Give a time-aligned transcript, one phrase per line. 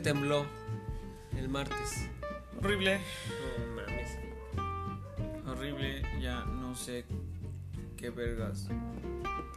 [0.00, 0.46] tembló
[1.36, 2.08] el martes.
[2.58, 3.00] Horrible.
[3.58, 5.46] No mames.
[5.46, 6.02] Horrible.
[6.20, 7.04] Ya no sé
[7.96, 8.68] qué vergas.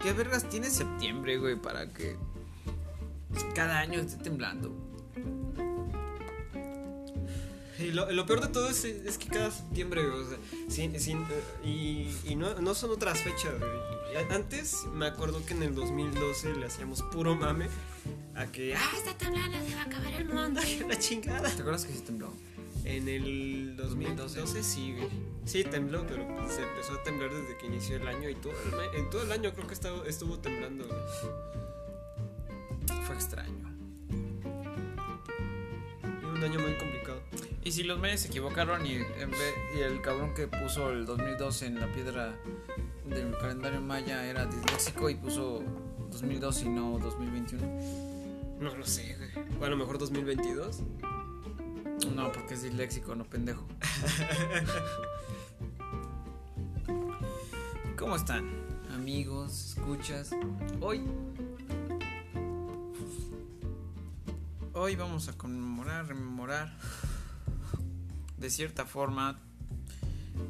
[0.02, 2.18] ¿Qué vergas tiene septiembre, güey, para que
[3.56, 4.72] cada año esté temblando?
[7.80, 10.38] Y lo, lo peor de todo es, es que cada septiembre, o sea,
[10.70, 11.26] sin, sin,
[11.64, 13.54] y, y no, no son otras fechas,
[14.30, 17.68] Antes me acuerdo que en el 2012 le hacíamos puro mame
[18.36, 21.50] a que, ah, está temblando, se va a acabar el mundo, la chingada.
[21.50, 22.32] ¿Te acuerdas que sí tembló?
[22.86, 25.10] En el 2012 sí, güey.
[25.46, 29.00] Sí, tembló, pero se empezó a temblar desde que inició el año y todo el,
[29.00, 31.00] en todo el año creo que estaba, estuvo temblando, güey.
[33.06, 33.74] Fue extraño.
[36.02, 37.22] Y un año muy complicado.
[37.66, 41.06] Y si los medios se equivocaron y, en vez- y el cabrón que puso el
[41.06, 42.36] 2012 en la piedra
[43.08, 45.64] del calendario maya era disléxico y puso
[46.12, 47.66] 2012 y no 2021.
[48.60, 49.30] No lo sé, güey.
[49.62, 50.82] A lo mejor 2022.
[52.16, 53.66] No, porque es disléxico, no pendejo.
[57.98, 58.50] ¿Cómo están,
[58.94, 59.76] amigos?
[59.78, 60.32] ¿Escuchas?
[60.82, 61.02] Hoy.
[64.74, 66.76] Hoy vamos a conmemorar, rememorar.
[68.44, 69.40] De cierta forma.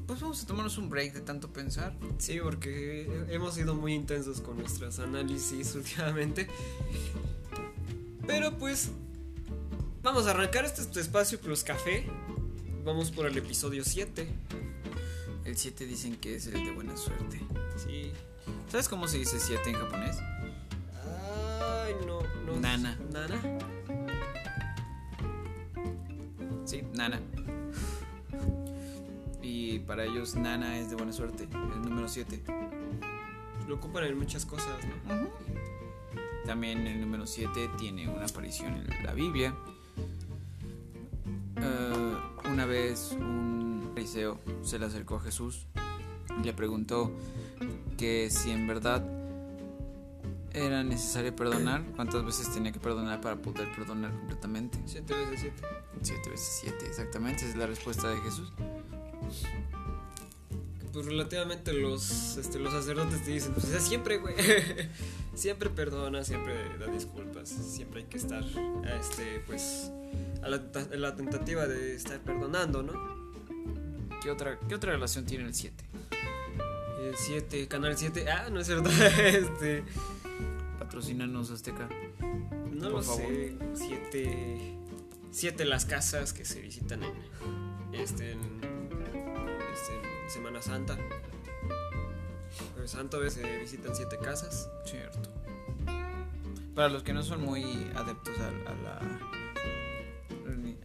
[0.07, 1.93] Pues vamos a tomarnos un break de tanto pensar.
[2.17, 6.47] Sí, porque hemos sido muy intensos con nuestros análisis últimamente.
[8.25, 8.89] Pero pues,
[10.01, 12.07] vamos a arrancar este, este espacio Plus Café.
[12.83, 14.27] Vamos por el episodio 7.
[15.45, 17.41] El 7 dicen que es el de buena suerte.
[17.77, 18.11] Sí.
[18.71, 20.17] ¿Sabes cómo se dice 7 en japonés?
[21.61, 22.59] Ay, no, no.
[22.59, 22.97] Nana.
[23.11, 23.39] Nana.
[26.65, 27.21] Sí, Nana.
[29.55, 32.41] Y para ellos Nana es de buena suerte, el número 7.
[33.67, 35.29] Lo ocupan en muchas cosas, ¿no?
[36.43, 39.53] También el número 7 tiene una aparición en la Biblia.
[41.57, 42.15] Eh,
[42.51, 45.67] una vez un fariseo se le acercó a Jesús
[46.41, 47.11] y le preguntó
[47.95, 49.05] que si en verdad
[50.51, 54.79] era necesario perdonar, cuántas veces tenía que perdonar para poder perdonar completamente.
[54.87, 55.67] 7 veces 7.
[56.01, 58.51] 7 veces 7, exactamente, esa es la respuesta de Jesús.
[60.91, 64.35] Pues relativamente los, este, los sacerdotes te dicen, pues es siempre, güey.
[65.33, 68.43] siempre perdona, siempre da disculpas, siempre hay que estar,
[68.99, 69.91] este, pues,
[70.43, 72.93] a la, a la tentativa de estar perdonando, ¿no?
[74.21, 75.83] ¿Qué otra, qué otra relación tiene el 7?
[77.01, 78.89] Y el 7, Canal 7, ah, no es cierto,
[79.19, 79.83] este,
[80.79, 81.89] Patrocínanos Azteca.
[82.71, 83.21] no Por lo favor.
[83.21, 84.77] sé, 7,
[85.31, 87.13] 7 las casas que se visitan en,
[87.93, 88.82] este, en,
[89.73, 90.97] este, en Semana Santa.
[92.73, 94.69] Jueves Santo se visitan 7 casas.
[94.85, 95.19] Cierto.
[96.75, 97.63] Para los que no son muy
[97.95, 99.19] adeptos a, a la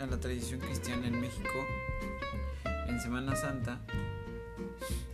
[0.01, 1.51] a la tradición cristiana en México,
[2.87, 3.81] en Semana Santa,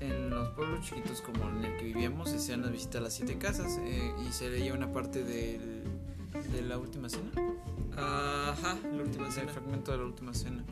[0.01, 3.15] en los pueblos chiquitos como en el que vivíamos, se hacían las visitas a las
[3.15, 5.85] siete casas eh, y se leía una parte del,
[6.53, 7.31] de la última cena,
[7.97, 9.53] Ajá, la última el cena.
[9.53, 10.65] fragmento de la última cena.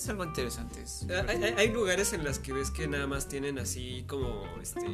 [0.00, 0.80] Es algo interesante.
[0.82, 4.02] es- Eh, Hay, hay- hay lugares en las que ves que nada más tienen así
[4.06, 4.86] como este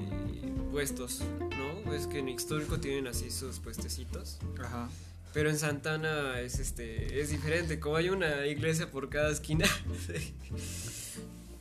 [0.73, 1.89] puestos, ¿no?
[1.91, 4.39] Ves que en histórico tienen así sus puestecitos.
[4.61, 4.89] Ajá.
[5.33, 9.67] Pero en Santana es este es diferente, como hay una iglesia por cada esquina.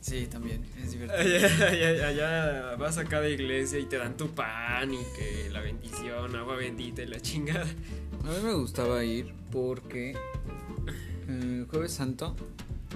[0.00, 1.18] Sí, también, es divertido.
[1.20, 5.60] allá, allá- allá vas a cada iglesia y te dan tu pan y que la
[5.60, 7.66] bendición, agua bendita y la chingada.
[8.24, 10.16] A mí me gustaba ir porque
[11.28, 12.36] el jueves santo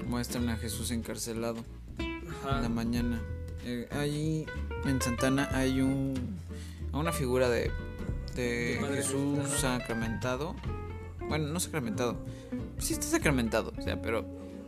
[0.07, 1.65] muestran a Jesús encarcelado
[1.99, 3.21] en la mañana.
[3.65, 4.47] Eh, ahí
[4.85, 6.39] en Santana hay un
[6.93, 7.71] una figura de,
[8.35, 10.55] de Jesús sacramentado.
[11.29, 12.17] Bueno, no sacramentado.
[12.79, 14.25] Sí está sacramentado, o sea, pero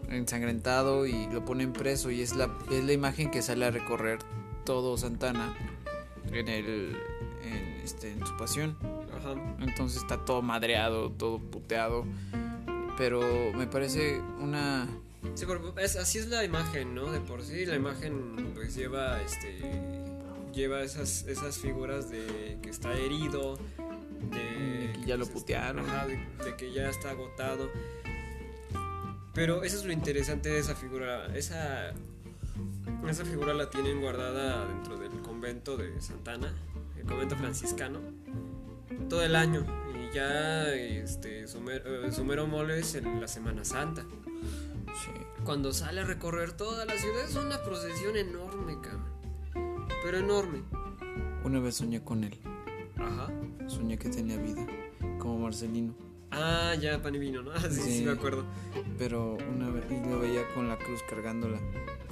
[0.08, 4.18] ensangrentado y lo ponen preso y es la es la imagen que sale a recorrer
[4.64, 5.54] todo Santana
[6.30, 6.96] en el
[7.42, 8.76] en, este en su pasión.
[9.16, 9.34] Ajá.
[9.60, 12.04] Entonces está todo madreado, todo puteado.
[12.98, 14.86] Pero me parece una.
[15.34, 17.10] Sí, pero es- así es la imagen, ¿no?
[17.12, 19.58] De por sí la imagen pues lleva este
[20.52, 23.58] lleva esas esas figuras de que está herido,
[24.30, 25.86] de, De que ya lo pues, putearon.
[25.86, 27.70] de, de que ya está agotado.
[29.34, 31.92] Pero eso es lo interesante de esa figura, esa
[33.08, 36.52] esa figura la tienen guardada dentro del convento de Santana,
[36.98, 37.98] el convento franciscano,
[39.08, 39.64] todo el año
[39.94, 44.04] y ya este su, mer- eh, su mero mole es en la Semana Santa.
[44.94, 45.10] Sí.
[45.44, 49.86] Cuando sale a recorrer toda la ciudad es una procesión enorme, cabrón.
[50.04, 50.62] Pero enorme.
[51.44, 52.38] Una vez soñé con él.
[52.98, 53.28] Ajá.
[53.68, 54.66] Soñé que tenía vida.
[55.18, 55.94] Como Marcelino.
[56.30, 57.50] Ah, ya, pan y vino, ¿no?
[57.52, 58.04] Ah, sí, sí, Sí.
[58.04, 58.44] me acuerdo.
[58.98, 61.58] Pero una vez lo veía con la cruz cargándola,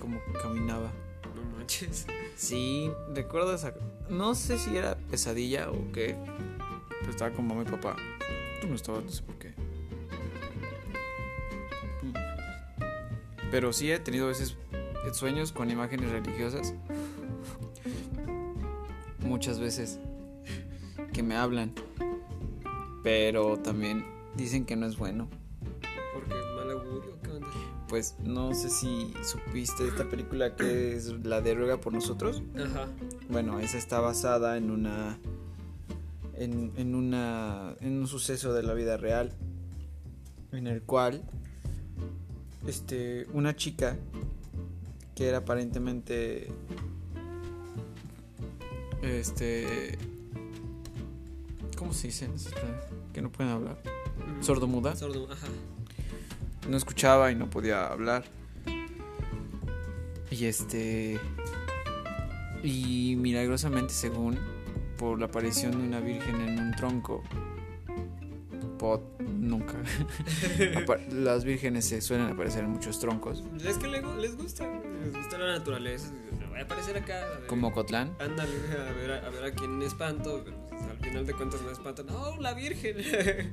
[0.01, 0.91] como que caminaba.
[1.35, 2.07] No manches.
[2.37, 3.75] Sí, recuerdo esa.
[4.09, 6.17] No sé si era pesadilla o qué.
[7.01, 7.97] Pero estaba con mamá y papá.
[8.61, 9.50] Tú no estabas, no sé por qué.
[13.51, 14.57] Pero sí he tenido a veces
[15.13, 16.75] sueños con imágenes religiosas.
[19.21, 19.99] Muchas veces.
[21.13, 21.73] Que me hablan.
[23.03, 24.05] Pero también
[24.37, 25.29] dicen que no es bueno.
[26.15, 27.49] Porque mal augurio, ¿qué onda?
[27.89, 32.43] Pues no sé si supiste esta película que es la de Ruega por nosotros.
[32.55, 32.87] Ajá.
[33.29, 35.19] Bueno, esa está basada en una.
[36.35, 37.75] En, en una.
[37.81, 39.33] En un suceso de la vida real.
[40.53, 41.25] En el cual.
[42.67, 43.27] Este.
[43.33, 43.97] Una chica.
[45.15, 46.49] Que era aparentemente.
[49.03, 49.99] Este.
[51.77, 52.29] ¿Cómo se dice?
[53.13, 53.79] Que no pueden hablar.
[54.39, 54.43] Mm.
[54.43, 54.97] Sordomuda.
[54.97, 55.47] Sordo, ajá.
[56.69, 58.25] no escuchaba y no podía hablar.
[60.31, 61.19] Y este.
[62.63, 64.39] Y milagrosamente, según
[64.99, 67.23] por la aparición de una virgen en un tronco,
[68.81, 69.75] pot, nunca.
[71.13, 74.67] Las vírgenes se suelen aparecer en muchos troncos, Es que le- les gusta,
[75.05, 76.11] les gusta la naturaleza.
[76.49, 77.23] Voy a aparecer acá.
[77.23, 77.47] a ver.
[77.47, 78.13] como Cotlán.
[78.19, 78.51] Ándale,
[78.89, 80.43] a ver, a, ver a quién espanto.
[80.45, 82.07] pero, pues, al final de cuentas no espantan.
[82.11, 82.97] ¡Oh, la Virgen!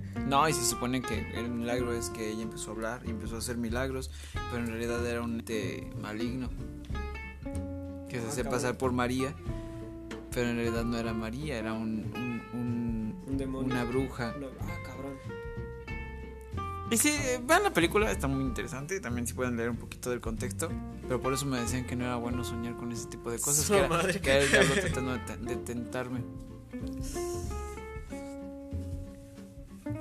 [0.27, 3.35] No, y se supone que el milagro es que ella empezó a hablar y empezó
[3.35, 4.12] a hacer milagros,
[4.51, 6.50] pero en realidad era un ente maligno
[8.09, 8.59] que se Ah, hacía cabrón.
[8.62, 9.33] pasar por María,
[10.33, 13.73] pero en realidad no era María, era un, un- un- Un demonio.
[13.73, 14.33] una bruja.
[14.39, 14.77] No, ah,
[16.89, 20.09] Y sí, eh, vean la película, está muy interesante, también si pueden leer un poquito
[20.09, 20.69] del contexto,
[21.01, 23.69] pero por eso me decían que no era bueno soñar con ese tipo de cosas,
[23.69, 23.89] que era,
[24.21, 25.18] que era el diablo tratando
[25.50, 26.21] de tentarme.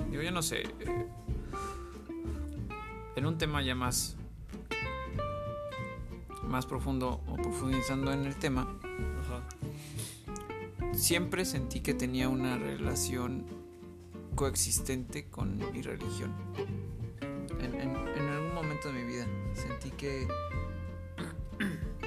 [0.09, 0.61] Digo, yo no sé.
[0.61, 1.05] eh,
[3.17, 4.15] en un tema ya más.
[6.43, 8.65] más profundo o profundizando en el tema,
[9.21, 9.43] Ajá.
[10.93, 13.45] siempre sentí que tenía una relación
[14.37, 16.31] coexistente con mi religión.
[17.59, 19.25] En, en- en algún momento de mi vida
[19.55, 20.27] sentí que,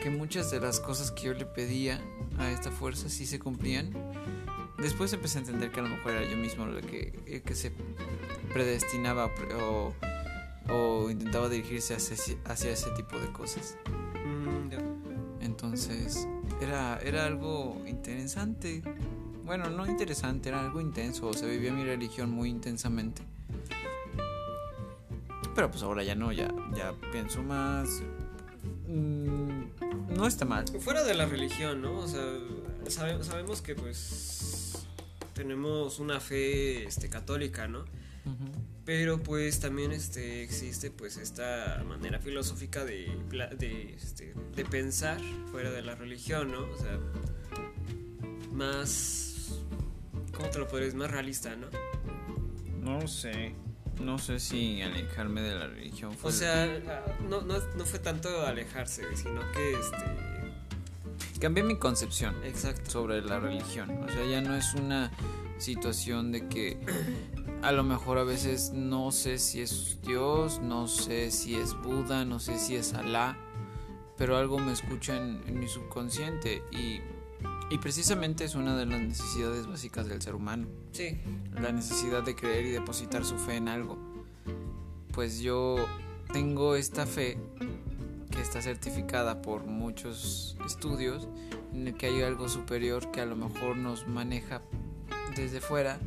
[0.01, 2.01] que muchas de las cosas que yo le pedía
[2.39, 3.93] a esta fuerza sí se cumplían.
[4.79, 7.55] Después empecé a entender que a lo mejor era yo mismo el que, el que
[7.57, 7.73] se
[8.53, 9.93] predestinaba pre- o,
[10.73, 13.77] o intentaba dirigirse hacia, ese- hacia ese tipo de cosas.
[14.25, 14.71] Mm.
[15.43, 16.29] Entonces,
[16.61, 18.83] era, era algo interesante.
[19.51, 21.27] Bueno, no interesante, era algo intenso.
[21.27, 23.21] O sea, vivía mi religión muy intensamente.
[25.57, 28.01] Pero pues ahora ya no, ya, ya pienso más.
[28.87, 30.67] Mm, no está mal.
[30.79, 31.99] Fuera de la religión, ¿no?
[31.99, 32.23] O sea,
[32.87, 34.87] sabe- sabemos que pues
[35.35, 37.87] tenemos una fe este, católica, ¿no?
[38.85, 43.13] Pero pues también este, existe pues esta manera filosófica de,
[43.59, 45.21] de, este, de pensar
[45.51, 46.61] fuera de la religión, ¿no?
[46.71, 47.01] O sea,
[48.53, 49.27] más...
[50.33, 50.95] ¿Cómo te lo podrías?
[50.95, 51.69] Más realista, ¿no?
[52.81, 53.55] No sé.
[54.01, 56.31] No sé si alejarme de la religión fue.
[56.31, 61.39] O sea, ah, no, no, no fue tanto alejarse, sino que este...
[61.39, 62.35] cambié mi concepción.
[62.45, 62.91] Exacto.
[62.91, 63.91] sobre la religión.
[64.03, 65.11] O sea, ya no es una
[65.59, 66.79] situación de que
[67.63, 72.25] a lo mejor a veces no sé si es Dios, no sé si es Buda,
[72.25, 73.37] no sé si es Alá,
[74.17, 77.01] pero algo me escucha en, en mi subconsciente y,
[77.71, 81.19] y precisamente es una de las necesidades básicas del ser humano, Sí.
[81.61, 83.97] la necesidad de creer y depositar su fe en algo.
[85.13, 85.77] Pues yo
[86.33, 87.39] tengo esta fe
[88.31, 91.29] que está certificada por muchos estudios
[91.73, 94.63] en el que hay algo superior que a lo mejor nos maneja
[95.37, 95.99] desde fuera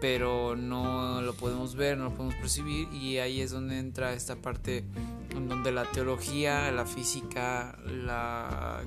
[0.00, 4.36] pero no lo podemos ver, no lo podemos percibir y ahí es donde entra esta
[4.36, 4.84] parte
[5.30, 8.82] en donde la teología, la física, la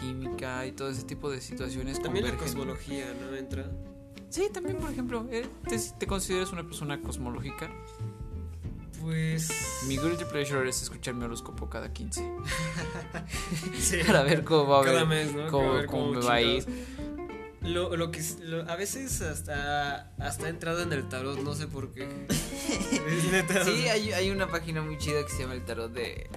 [0.00, 2.54] química y todo ese tipo de situaciones También la convergen.
[2.56, 3.34] cosmología, ¿no?
[3.36, 3.70] Entra.
[4.30, 5.46] Sí, también por ejemplo, ¿eh?
[5.68, 7.70] ¿te, te consideras una persona cosmológica?
[9.00, 9.48] Pues...
[9.86, 12.28] Mi guilty pleasure es escuchar mi horóscopo cada 15
[13.78, 13.98] Sí.
[14.06, 15.48] para ver cómo va a Cada ver, mes, ¿no?
[15.50, 16.64] cómo, ver cómo cómo me va a ir.
[17.62, 21.66] Lo, lo que lo- a veces hasta hasta he entrado en el tarot, no sé
[21.68, 22.08] por qué.
[23.64, 26.28] Sí, hay, hay una página muy chida que se llama el tarot de...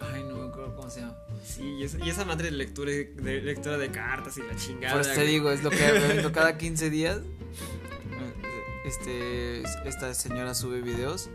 [0.00, 1.16] Ay, no me acuerdo cómo se llama.
[1.44, 4.92] Sí, y, esa, y esa madre de lectura de lectura de cartas y la chingada.
[4.94, 7.18] Por eso te digo, es lo que avento cada 15 días.
[8.84, 11.30] Este, esta señora sube videos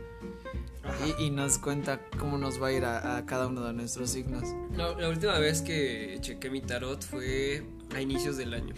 [1.18, 4.12] y, y nos cuenta cómo nos va a ir a, a cada uno de nuestros
[4.12, 4.44] signos.
[4.76, 7.64] La, la última vez que chequé mi tarot fue
[7.96, 8.76] a inicios del año.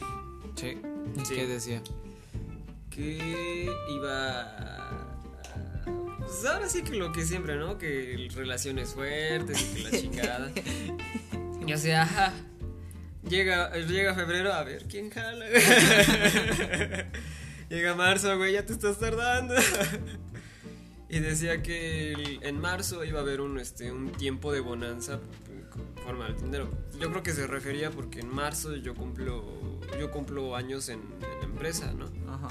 [0.56, 0.78] Sí.
[1.22, 1.36] ¿Y Sí.
[1.36, 1.82] ¿Qué decía?
[2.90, 5.18] que iba a-
[6.20, 7.78] Pues ahora sí que lo que siempre, ¿no?
[7.78, 10.52] Que relaciones fuertes y que la chingada.
[11.66, 12.34] Y o sea, ajá.
[13.28, 15.46] Llega, llega febrero, a ver quién jala.
[17.70, 19.54] llega marzo, güey, ya te estás tardando.
[21.10, 25.20] y decía que el- en marzo iba a haber un, este, un tiempo de bonanza
[26.04, 26.70] forma del dinero.
[27.00, 31.40] Yo creo que se refería porque en marzo yo cumplo, yo cumplo años en, en
[31.40, 32.06] la empresa, ¿no?
[32.34, 32.50] Ajá.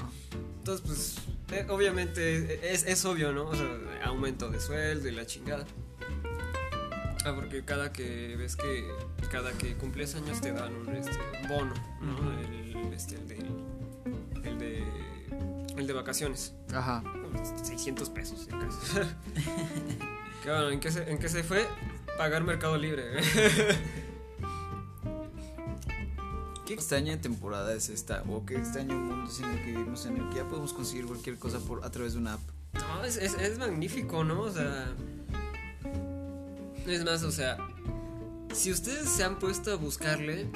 [0.59, 1.15] Entonces, pues,
[1.59, 3.47] eh, obviamente es, es obvio, ¿no?
[3.49, 3.67] O sea,
[4.05, 5.65] aumento de sueldo y la chingada.
[7.23, 8.87] Ah, porque cada que ves que
[9.31, 11.11] cada que cumples años te dan un este,
[11.47, 12.13] bono, ¿no?
[12.13, 12.29] Ujú.
[12.39, 13.37] El, este, el, de,
[14.43, 14.83] el de
[15.77, 16.53] el de vacaciones.
[16.73, 17.03] Ajá.
[17.63, 18.79] 600 pesos en caso.
[20.43, 21.67] que bueno, ¿en qué, se, ¿en qué se fue?
[22.17, 23.03] Pagar Mercado Libre.
[26.65, 28.23] ¿Qué extraña temporada es esta?
[28.29, 31.05] ¿O qué extraño mundo es en el que vivimos en el que ya podemos conseguir
[31.05, 32.41] cualquier cosa por, a través de una app?
[32.73, 34.41] No, es, es, es magnífico, ¿no?
[34.41, 34.93] O sea.
[36.87, 37.57] Es más, o sea.
[38.53, 40.47] Si ustedes se han puesto a buscarle,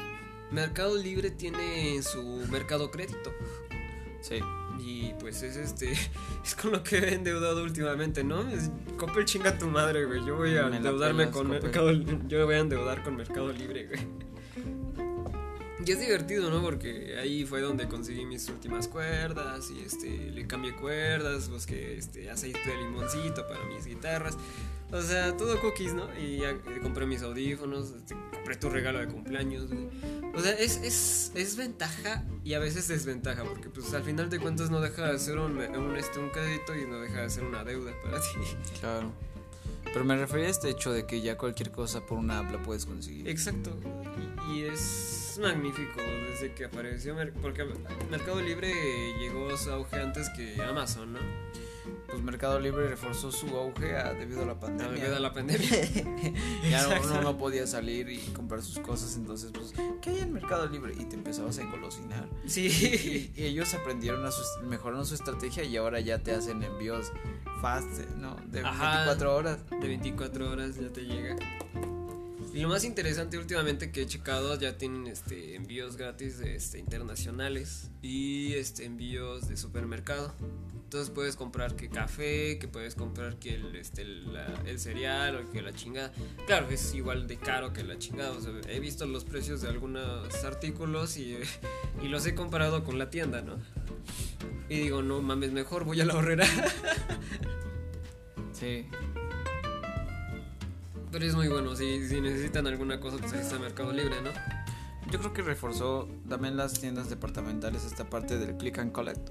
[0.51, 3.33] Mercado Libre tiene su mercado crédito.
[4.21, 4.39] Sí.
[4.79, 5.93] Y pues es este.
[6.45, 8.47] Es con lo que he endeudado últimamente, ¿no?
[8.49, 10.23] Es, Coppel chinga tu madre, güey.
[10.25, 11.63] Yo voy a Me endeudarme con Coppel.
[11.63, 14.25] Mercado Yo me voy a endeudar con Mercado Libre, güey.
[15.85, 16.61] Y es divertido, ¿no?
[16.61, 22.31] Porque ahí fue donde conseguí mis últimas cuerdas y este le cambié cuerdas, busqué este
[22.31, 24.35] aceite de limoncito para mis guitarras.
[24.91, 26.07] O sea, todo cookies, ¿no?
[26.17, 29.89] Y ya eh, compré mis audífonos, este, compré tu regalo de cumpleaños, güey.
[30.35, 34.39] O sea, es, es, es ventaja y a veces desventaja, porque pues al final de
[34.39, 37.43] cuentas no deja de ser un, un, este, un crédito y no deja de ser
[37.43, 38.27] una deuda para ti.
[38.79, 39.11] Claro.
[39.85, 42.61] Pero me refería a este hecho de que ya cualquier cosa por una app la
[42.61, 43.27] puedes conseguir.
[43.27, 43.77] Exacto.
[44.49, 47.65] Y, y es magnífico desde que apareció, porque
[48.09, 48.73] Mercado Libre
[49.19, 51.19] llegó a su auge antes que Amazon, ¿no?
[52.09, 54.93] Pues Mercado Libre reforzó su auge a- debido a la pandemia.
[54.93, 55.69] Debido a la pandemia.
[56.69, 60.33] ya no, uno no podía salir y comprar sus cosas, entonces pues, ¿qué hay en
[60.33, 60.93] Mercado Libre?
[60.99, 62.27] Y te empezabas a engolosinar.
[62.45, 63.31] Sí.
[63.35, 67.11] Y, y ellos aprendieron a su, mejoraron su estrategia y ahora ya te hacen envíos
[67.61, 68.35] fast, ¿no?
[68.47, 68.95] De Ajá.
[69.05, 69.59] 24 horas.
[69.69, 71.35] De 24 horas ya te llega.
[72.53, 76.79] Y lo más interesante últimamente que he checado ya tienen este envíos gratis de este
[76.79, 80.33] internacionales y este envíos de supermercado.
[80.85, 85.51] Entonces puedes comprar que café, que puedes comprar que el este la- el cereal o
[85.51, 86.13] que la chingada.
[86.47, 88.31] Claro, es igual de caro que la chingada.
[88.31, 91.37] O sea, he visto los precios de algunos artículos y,
[92.03, 93.55] y los he comparado con la tienda, ¿no?
[94.69, 96.45] Y digo, no mames, mejor voy a la horrera.
[98.53, 98.87] Sí.
[101.11, 104.31] Pero es muy bueno, si, si necesitan alguna cosa, pues ahí está Mercado Libre, ¿no?
[105.11, 109.29] Yo creo que reforzó también las tiendas departamentales esta parte del click and collect.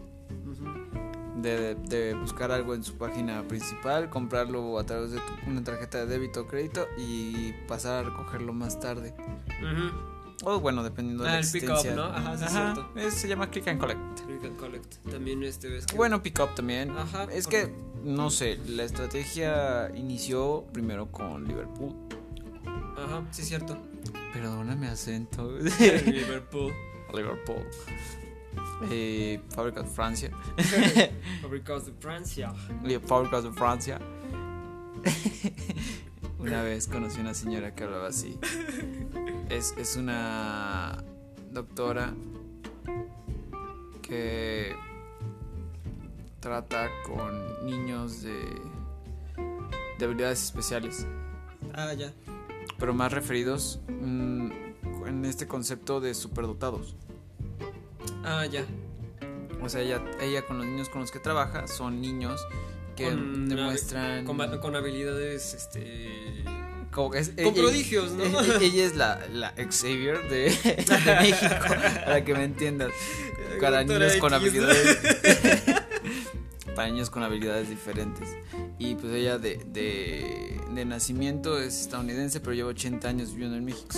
[1.44, 5.98] De, de buscar algo en su página principal, comprarlo a través de tu- una tarjeta
[5.98, 9.14] de débito o crédito y pasar a recogerlo más tarde.
[10.42, 11.94] O bueno, dependiendo de la Ah, el pick up.
[11.94, 12.04] ¿no?
[12.04, 12.88] Ajá, sí, es cierto.
[12.96, 14.20] es- se llama click and collect.
[14.26, 14.94] Click and collect.
[15.10, 15.96] También este ves que.
[15.96, 16.90] Bueno, pick up también.
[16.90, 17.72] Ajá, es que,
[18.02, 21.94] no sé, la estrategia inició primero con Liverpool.
[22.96, 23.76] Ajá, sí, es cierto.
[24.32, 25.50] Perdóname acento.
[26.06, 26.72] Liverpool.
[27.14, 27.64] Liverpool.
[28.90, 29.40] Eh,
[29.84, 30.30] de Francia.
[31.42, 32.52] Fabricados de Francia.
[33.00, 34.00] Fábricas de Francia.
[36.38, 38.38] una vez conocí una señora que hablaba así.
[39.50, 41.02] Es, es una
[41.52, 42.14] doctora
[44.02, 44.74] que
[46.40, 48.36] trata con niños de,
[49.98, 51.06] de habilidades especiales,
[51.72, 52.12] Ah, ya.
[52.78, 54.50] pero más referidos mm,
[55.06, 56.96] en este concepto de superdotados.
[58.24, 58.64] Ah, ya.
[59.62, 62.40] O sea, ella, ella con los niños con los que trabaja son niños
[62.96, 66.44] que Con- demuestran Con, con habilidades, este.
[66.92, 68.24] como es- Con ella- prodigios, ¿no?
[68.24, 71.54] ella, ella es la, la Xavier de, de México,
[72.04, 72.90] para que me entiendas.
[73.60, 74.98] Para niños con habilidades.
[76.76, 78.28] para niños con habilidades diferentes.
[78.78, 83.64] Y pues ella de, de, de nacimiento es estadounidense, pero lleva 80 años viviendo en
[83.64, 83.96] México.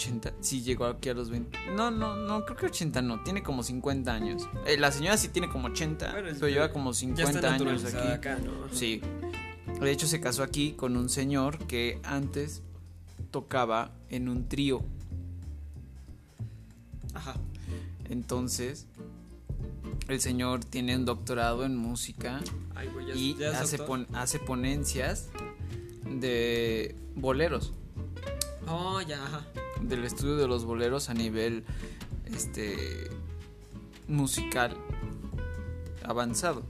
[0.00, 1.58] 80, sí, llegó aquí a los 20.
[1.76, 4.48] No, no, no, creo que 80 no, tiene como 50 años.
[4.66, 7.54] Eh, la señora sí tiene como 80, Bueno, pero ya- lleva como Ya 50 está
[7.54, 8.08] años aquí.
[8.08, 8.52] acá, ¿no?
[8.74, 9.00] Sí.
[9.80, 12.62] De hecho, se casó aquí con un señor que antes
[13.30, 14.82] tocaba en un trío.
[17.14, 17.34] Ajá.
[18.08, 18.86] Entonces,
[20.08, 22.40] el señor tiene un doctorado en música
[22.74, 25.28] Ay, güey, ya, y ya hace, pon- hace ponencias
[26.08, 27.72] de boleros,
[28.72, 29.44] Oh, ya, ajá.
[29.82, 31.64] Del estudio de los boleros a nivel
[32.34, 33.08] este
[34.08, 34.76] musical
[36.04, 36.62] avanzado.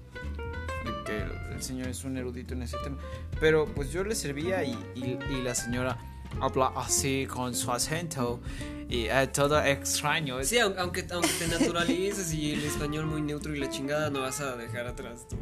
[1.07, 1.23] Que
[1.55, 2.97] el, señor es un erudito en ese tema.
[3.40, 5.99] Pero pues yo le servía y, y- y la señora
[6.41, 8.41] habla así con su acento
[8.89, 10.43] y eh, todo extraño.
[10.43, 14.21] Sí, aun- aunque, aunque te naturalices y el español muy neutro y la chingada no
[14.23, 15.37] vas a dejar atrás tú.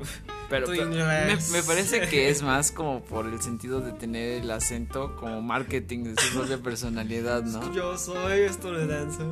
[0.50, 1.50] Pero, tu pero me, inglés.
[1.50, 6.04] me parece que es más como por el sentido de tener el acento como marketing
[6.04, 7.72] de su propia personalidad, ¿no?
[7.72, 9.22] Yo soy estadounidense.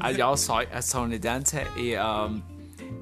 [0.00, 2.42] Ah, Yo soy estadounidense y um,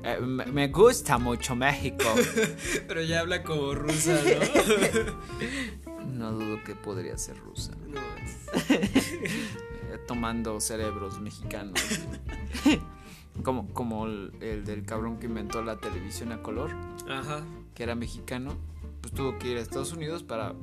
[0.05, 2.05] eh, me me gusta mucho México.
[2.87, 5.13] Pero ya habla como rusa, ¿no?
[6.07, 7.73] No dudo que podría ser rusa.
[7.89, 8.01] No,
[8.71, 11.81] eh, tomando cerebros mexicanos.
[13.43, 16.71] como como el, el del cabrón que inventó la televisión a color,
[17.09, 17.45] Ajá.
[17.75, 18.55] que era mexicano,
[19.01, 20.55] pues tuvo que ir a Estados Unidos para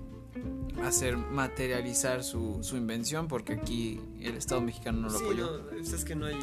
[0.84, 5.58] hacer materializar su, su invención porque aquí el Estado mexicano no lo sí, apoyó.
[5.58, 6.38] no, pues es que no hay.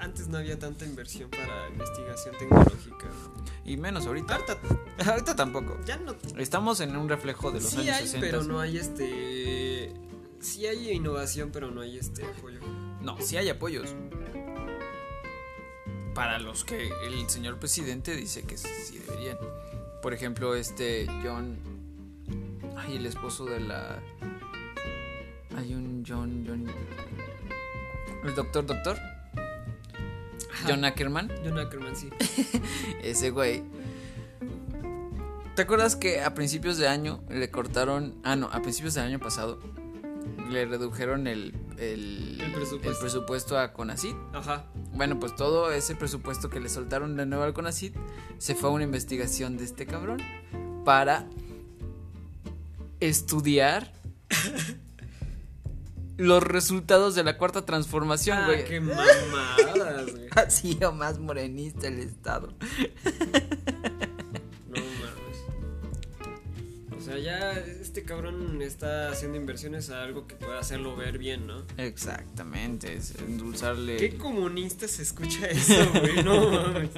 [0.00, 3.06] Antes no había tanta inversión para investigación tecnológica.
[3.64, 4.34] Y menos ahorita.
[4.36, 4.58] Ahorita
[5.10, 5.76] ahorita tampoco.
[5.84, 6.14] ya no.
[6.36, 8.20] Estamos en un reflejo de los Sí años hay, 60.
[8.26, 9.92] pero no hay este.
[10.40, 12.60] Sí hay innovación, pero no hay este apoyo.
[13.02, 13.94] No, sí hay apoyos.
[16.14, 19.38] Para los que el señor presidente dice que sí deberían.
[20.02, 21.58] Por ejemplo, este John.
[22.76, 24.00] Ay, el esposo de la.
[25.56, 26.44] Hay un John.
[26.46, 26.66] John.
[28.24, 28.98] El doctor, doctor.
[30.66, 31.30] John Ackerman.
[31.44, 32.10] John Ackerman, sí.
[33.02, 33.62] Ese güey.
[35.54, 38.14] ¿Te acuerdas que a principios de año le cortaron.
[38.22, 39.58] Ah, no, a principios del año pasado.
[40.50, 41.54] Le redujeron el.
[41.78, 42.90] El, El presupuesto.
[42.90, 44.16] el presupuesto a Conacit.
[44.32, 44.64] Ajá.
[44.94, 47.94] Bueno, pues todo ese presupuesto que le soltaron de nuevo al CONACIT
[48.38, 50.18] se fue a una investigación de este cabrón
[50.84, 51.26] para
[53.00, 53.92] estudiar
[56.18, 58.64] los resultados de la cuarta transformación, Ah, güey.
[58.66, 60.26] qué mamadas, güey.
[60.36, 62.52] Así o más morenista el estado.
[64.68, 65.38] No mames.
[66.98, 71.46] O sea, ya este cabrón está haciendo inversiones a algo que pueda hacerlo ver bien,
[71.46, 71.64] ¿no?
[71.78, 73.96] Exactamente, es endulzarle.
[73.96, 76.22] ¿Qué comunista se escucha eso, güey?
[76.22, 76.90] No mames.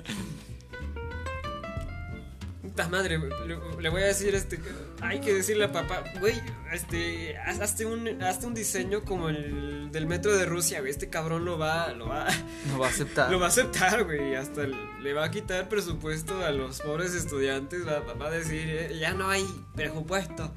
[2.84, 4.58] Puta madre, le, le voy a decir este.
[5.00, 6.40] Hay que decirle a papá, güey,
[6.72, 7.36] este.
[7.38, 10.90] haz- Hazte un, hazte un diseño como el del metro de Rusia, güey.
[10.90, 11.92] Este cabrón lo va.
[11.92, 12.26] Lo va.
[12.68, 13.30] No va a aceptar.
[13.32, 14.34] Lo va a aceptar, güey.
[14.34, 17.86] Hasta le va a quitar presupuesto a los pobres estudiantes.
[17.86, 20.52] Va, va a decir, eh, ya no hay presupuesto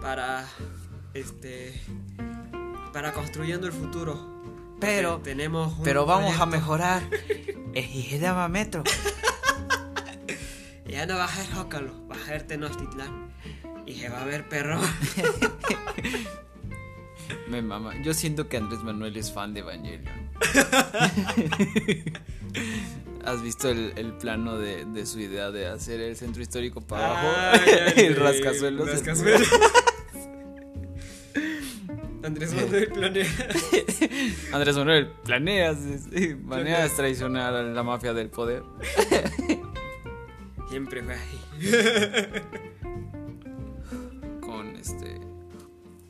[0.00, 0.46] para.
[1.14, 1.80] Este.
[2.92, 4.30] Para construyendo el futuro.
[4.80, 5.78] Pero- tenemos.
[5.78, 7.02] un Pero vamos a mejorar
[7.74, 8.82] el sistema metro.
[10.92, 13.32] Ya no va a ser Jócalo, va a ser Tenochtitlán.
[13.86, 14.78] Y se va a ver perro.
[17.48, 17.94] Me mama.
[18.04, 20.30] Yo siento que Andrés Manuel es fan de Evangelion.
[23.24, 27.08] ¿Has visto el, el plano de, de su idea de hacer el centro histórico para
[27.08, 27.28] abajo?
[27.52, 28.90] Ay, el rascazuelos.
[28.90, 29.48] rascazuelos.
[32.22, 33.26] Andrés Manuel planea.
[34.52, 35.78] Andrés Manuel, planeas,
[36.14, 38.62] sí, planeas traicionar a la mafia del poder.
[40.72, 41.38] Siempre fue así.
[44.40, 45.20] Con este.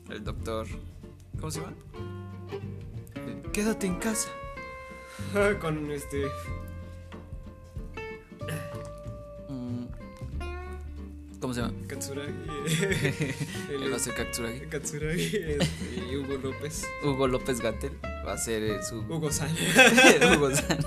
[0.09, 0.65] El doctor.
[1.37, 1.73] ¿Cómo se llama?
[3.13, 4.29] El, Quédate en casa.
[5.59, 6.27] Con este.
[9.49, 9.83] Mm,
[11.41, 11.73] ¿Cómo se llama?
[11.85, 12.31] Katsuragi.
[13.69, 14.61] Él va a ser Katsuragi.
[14.67, 16.87] Katsuragi este, y Hugo López.
[17.03, 18.99] Hugo López Gatel va a ser eh, su.
[19.09, 19.51] Hugo San.
[20.37, 20.79] Hugo San.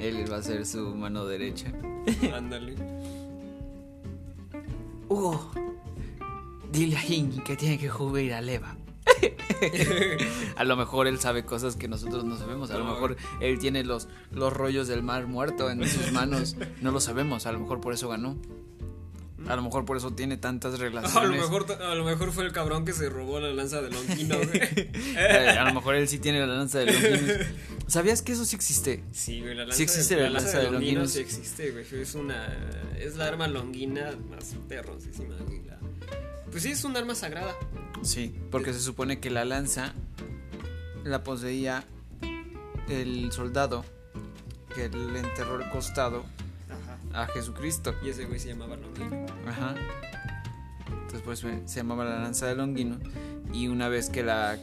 [0.00, 1.72] Él va a ser su mano derecha.
[2.34, 2.74] Ándale.
[5.08, 5.50] Hugo,
[6.72, 8.76] dile a Hingy que tiene que jugar a Leva.
[10.56, 12.70] a lo mejor él sabe cosas que nosotros no sabemos.
[12.70, 16.56] A lo mejor él tiene los, los rollos del mar muerto en sus manos.
[16.80, 17.46] No lo sabemos.
[17.46, 18.36] A lo mejor por eso ganó.
[19.48, 21.16] A lo mejor por eso tiene tantas relaciones.
[21.16, 23.90] A lo, mejor, a lo mejor fue el cabrón que se robó la lanza de
[23.90, 24.50] Lonquino, güey.
[25.16, 27.46] Eh, a lo mejor él sí tiene la lanza de Longinus.
[27.86, 29.02] ¿Sabías que eso sí existe?
[29.12, 31.12] Sí, güey, la lanza, Sí existe de, la lanza de Longino Longinus.
[31.12, 31.84] Sí existe, güey.
[32.02, 32.48] Es una.
[32.98, 35.62] Es la arma longuina más perrosísima, güey.
[35.64, 35.78] la-
[36.50, 37.54] Pues sí, es un arma sagrada.
[38.02, 39.94] Sí, porque se supone que la lanza
[41.04, 41.84] la poseía
[42.88, 43.84] el soldado
[44.74, 46.24] que le enterró el costado.
[47.12, 47.94] A Jesucristo.
[48.04, 49.26] Y ese güey se llamaba Longino.
[49.46, 49.74] Ajá.
[50.88, 52.98] Entonces pues se se llamaba la lanza de Longino
[53.52, 54.58] y una vez que la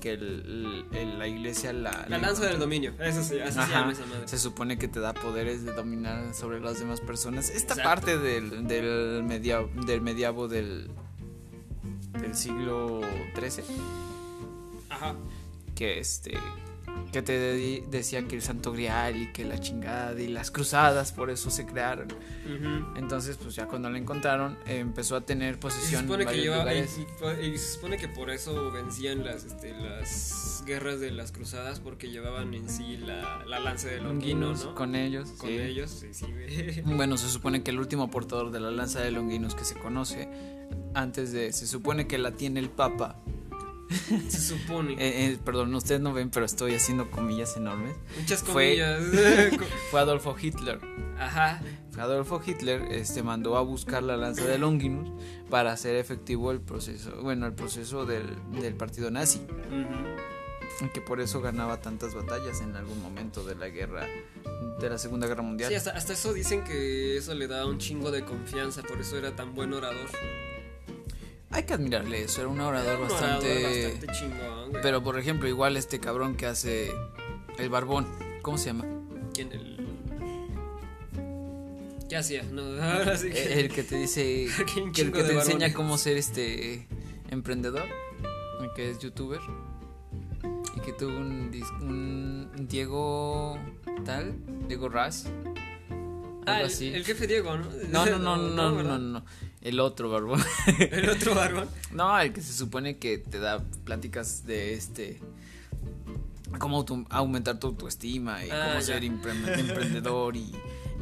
[0.00, 2.94] que el- el- la iglesia la La lanza del dominio.
[2.98, 3.80] Eso sí, así se Ajá.
[3.80, 4.26] llama esa madre.
[4.28, 7.50] se supone que te da poderes de dominar sobre las demás personas.
[7.50, 7.82] Esta Exacto.
[7.82, 10.90] parte del, del, media- del mediavo del,
[12.18, 13.02] del siglo
[13.38, 13.62] XIII,
[14.88, 15.16] Ajá.
[15.74, 16.32] que este
[17.12, 21.12] que te de- decía que el Santo Grial y que la chingada y las cruzadas
[21.12, 22.08] por eso se crearon.
[22.96, 26.44] Entonces, pues ya cuando la encontraron, eh, empezó a tener se posesión en que varios
[26.44, 26.98] lleva- lugares.
[26.98, 31.80] y- y se supone que por eso vencían las este, las guerras de las cruzadas
[31.80, 34.74] porque llevaban en sí la, la lanza de Longinos ¿no?
[34.74, 35.30] con ellos.
[35.38, 35.58] Con sí.
[35.58, 36.82] ellos, sí, sí, güey.
[36.96, 40.28] Bueno, se supone que el último portador de la lanza de Longinos que se conoce,
[40.94, 43.16] antes de, se supone que la tiene el Papa.
[44.28, 44.92] Se supone.
[44.98, 47.94] Eh, eh, perdón, ustedes no ven, pero estoy haciendo comillas enormes.
[48.18, 49.60] Muchas fue- comillas.
[49.90, 50.78] Fue Adolfo Hitler.
[51.18, 51.60] Ajá.
[51.98, 55.10] Adolfo Hitler este, mandó a buscar la lanza de Longinus
[55.50, 58.24] para hacer efectivo el proceso, bueno, el proceso del,
[58.60, 60.86] del partido nazi, Ujú.
[60.86, 64.06] y que por eso ganaba tantas batallas en algún momento de la guerra,
[64.80, 65.68] de la Segunda Guerra Mundial.
[65.68, 69.18] Sí, hasta, hasta eso dicen que eso le da un chingo de confianza, por eso
[69.18, 70.08] era tan buen orador.
[71.52, 73.64] Hay que admirarle eso, era un orador Era un bastante...
[73.66, 74.82] orador bastante chingón, güey.
[74.82, 76.92] Pero por ejemplo, igual este cabrón que hace
[77.58, 78.06] el barbón,
[78.42, 78.84] ¿cómo se llama?
[79.34, 79.76] ¿Quién el.?
[82.08, 82.42] ¿Qué hacía?
[82.44, 83.42] No, ahora sí que.
[83.42, 84.50] Eh, El que te dice, el
[85.12, 85.74] que te enseña barbones.
[85.74, 86.86] cómo ser este
[87.30, 87.86] emprendedor,
[88.62, 89.40] el que es youtuber
[90.76, 91.50] y que tuvo un,
[91.82, 93.58] un Diego
[94.04, 94.34] tal,
[94.68, 95.54] Diego Raz, algo
[96.46, 96.88] Ah, el, así.
[96.92, 97.66] el jefe Diego, ¿no?
[97.90, 98.98] No, no, no, no, no, no, ¿verdad?
[98.98, 99.24] no,
[99.62, 100.42] el otro barbón.
[100.78, 101.68] El otro barbón.
[101.92, 105.20] No, el que se supone que te da pláticas de este
[106.58, 108.82] cómo aumentar tu autoestima y Ah, cómo ya.
[108.82, 110.52] ser empre- emprendedor y,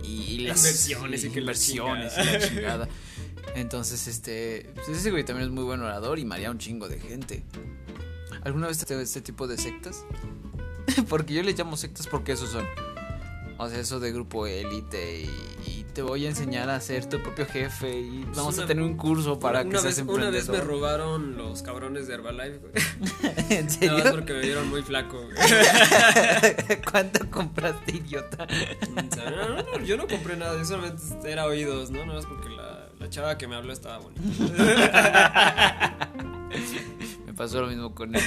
[0.05, 2.89] y, y las Inversiones y la inversiones y la chingada.
[3.55, 7.01] Entonces, este, pues ese güey también es muy buen orador y maría un chingo de
[7.01, 7.43] gente.
[8.43, 10.05] ¿Alguna vez te este tipo de sectas?
[11.09, 12.67] porque yo les llamo sectas porque esos son.
[13.57, 17.21] O sea, eso de grupo élite y, y te voy a enseñar a ser tu
[17.21, 20.49] propio jefe y vamos una- a tener un curso para que vez, seas Una vez
[20.49, 20.67] me emprendedor.
[20.69, 22.73] robaron los cabrones de Herbalife, güey.
[23.51, 23.99] ¿En Nada serio?
[24.05, 25.37] más porque me vieron muy flaco, güey.
[26.89, 28.45] ¿Cuánto compraste, idiota?
[28.45, 28.47] O
[29.13, 32.07] sea, no, no, no, yo no compré nada, yo solamente era oídos, ¿no?
[32.07, 34.23] Nada más porque la, la chava que me habló estaba bonita.
[37.27, 38.23] Me pasó lo mismo con él.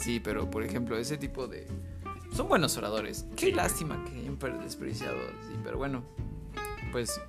[0.00, 1.66] Sí, pero por ejemplo, ese tipo de.
[2.34, 3.26] Son buenos oradores.
[3.36, 3.52] Qué Sí.
[3.52, 5.16] lástima que hayan per- desperdiciado.
[5.48, 6.02] Sí, pero bueno,
[6.92, 7.20] pues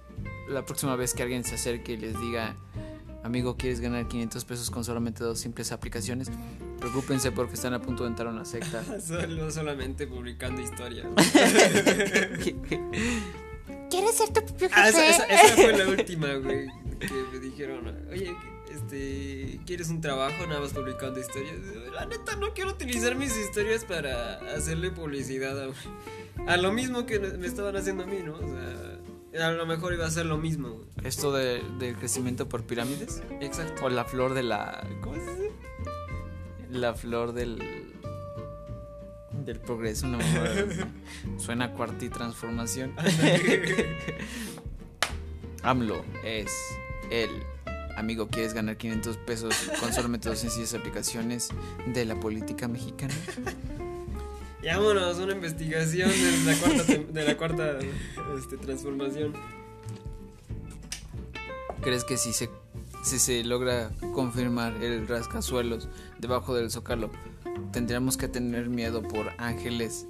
[0.47, 2.55] la próxima vez que alguien se acerque y les diga,
[3.23, 6.29] amigo, ¿quieres ganar 500 pesos con solamente dos simples aplicaciones?
[6.79, 8.83] Preocúpense porque están a punto de entrar a una secta.
[9.01, 11.07] Solo, solamente publicando historias.
[13.89, 15.09] ¿Quieres ser tu propio Ah, esa, jefe?
[15.11, 16.67] esa- esa fue la última, güey.
[16.99, 18.33] Que me dijeron, oye,
[18.73, 20.45] este, ¿quieres un trabajo?
[20.47, 21.55] Nada más publicando historias.
[21.93, 25.71] La neta, no quiero utilizar mis historias para hacerle publicidad a,
[26.51, 28.35] a lo mismo que me estaban haciendo a mí, ¿no?
[28.35, 28.39] O
[29.33, 30.87] sea, a lo mejor iba a ser lo mismo, güey.
[31.03, 33.21] Esto de- del crecimiento por pirámides.
[33.39, 33.85] Exacto.
[33.85, 34.85] O la flor de la.
[35.01, 35.51] ¿Cómo se dice?
[36.69, 37.61] La flor del.
[39.45, 40.19] Del progreso, no.
[41.37, 42.93] Suena a cuarti transformación.
[45.63, 46.51] AMLO es
[47.11, 47.29] el
[48.01, 48.27] amigo.
[48.27, 51.49] ¿Quieres ganar 500 pesos con solamente dos sencillas aplicaciones
[51.93, 53.13] de la política mexicana?
[54.61, 57.79] Y vámonos, una investigación de la cuarta, tem- de la cuarta
[58.37, 59.33] este, transformación.
[61.81, 62.49] ¿Crees que si se,
[63.03, 65.87] si se logra confirmar el rascazuelos
[66.19, 67.09] debajo del zócalo,
[67.71, 70.05] tendríamos que tener miedo por ángeles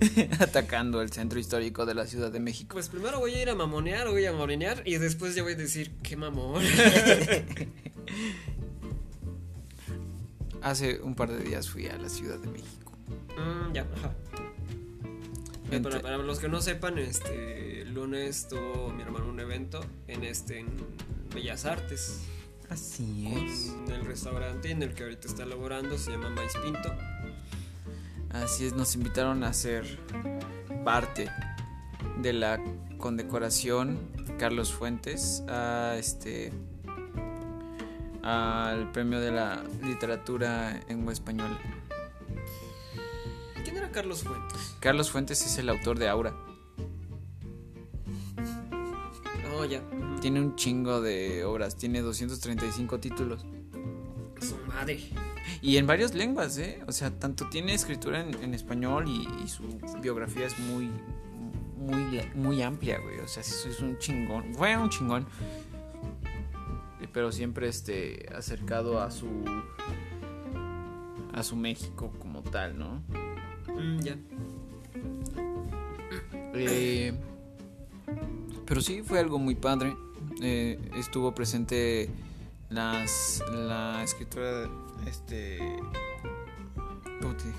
[0.40, 2.74] atacando el centro histórico de la Ciudad de México?
[2.74, 5.56] Pues primero voy a ir a mamonear, voy a mamonear y después ya voy a
[5.56, 6.62] decir, qué mamón.
[10.62, 12.92] Hace un par de días fui a la Ciudad de México.
[13.36, 14.14] Mm, ya, ajá.
[15.82, 20.60] Para, para los que no sepan, este lunes tuvo mi hermano un evento en este
[20.60, 20.68] en
[21.34, 22.22] Bellas Artes,
[22.70, 26.94] Así en el restaurante en el que ahorita está elaborando, se llama Maíz Pinto.
[28.30, 29.98] Así es, nos invitaron a ser
[30.84, 31.30] parte
[32.20, 32.60] de la
[32.98, 33.98] condecoración
[34.38, 36.52] Carlos Fuentes a este
[38.22, 41.56] al premio de la literatura en español.
[43.64, 44.76] ¿Quién era Carlos Fuentes?
[44.80, 46.34] Carlos Fuentes es el autor de Aura.
[49.56, 49.82] Oh, ya.
[50.20, 53.46] Tiene un chingo de obras, tiene 235 títulos.
[54.40, 55.00] Su madre.
[55.62, 56.80] Y en varias lenguas, ¿eh?
[56.86, 59.64] O sea, tanto tiene escritura en, en español y, y su
[60.00, 60.90] biografía es muy,
[61.78, 63.18] muy, muy amplia, güey.
[63.20, 64.54] O sea, es, un chingón.
[64.54, 65.26] Fue un chingón.
[67.12, 69.28] Pero siempre este, acercado a su,
[71.32, 73.02] a su México como tal, ¿no?
[73.68, 74.16] Mm, ya.
[76.54, 77.12] Eh,
[78.66, 79.96] pero sí, fue algo muy padre.
[80.42, 82.10] Eh, estuvo presente
[82.70, 84.68] las, la escritora
[85.06, 85.58] este,
[87.20, 87.58] ¿Cómo te dije?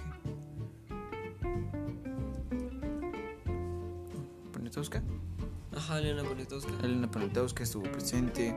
[4.54, 5.02] Poniatowska.
[5.76, 6.72] Ajá, Elena Poniatowska.
[6.84, 8.56] Elena Poniatowska estuvo presente.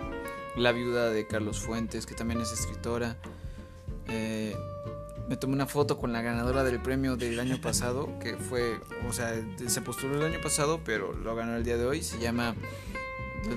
[0.57, 3.17] La viuda de Carlos Fuentes, que también es escritora.
[4.09, 4.55] Eh,
[5.29, 9.12] me tomé una foto con la ganadora del premio del año pasado, que fue, o
[9.12, 9.33] sea,
[9.67, 12.03] se postuló el año pasado, pero lo ganó el día de hoy.
[12.03, 12.55] Se llama,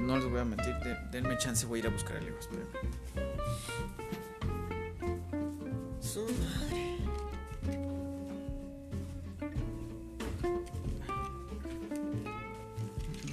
[0.01, 2.39] no les voy a mentir, de- denme chance, voy a ir a buscar el libro.
[2.39, 2.69] espérenme.
[6.01, 6.95] Su madre.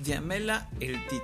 [0.05, 1.23] Yamela El Tit.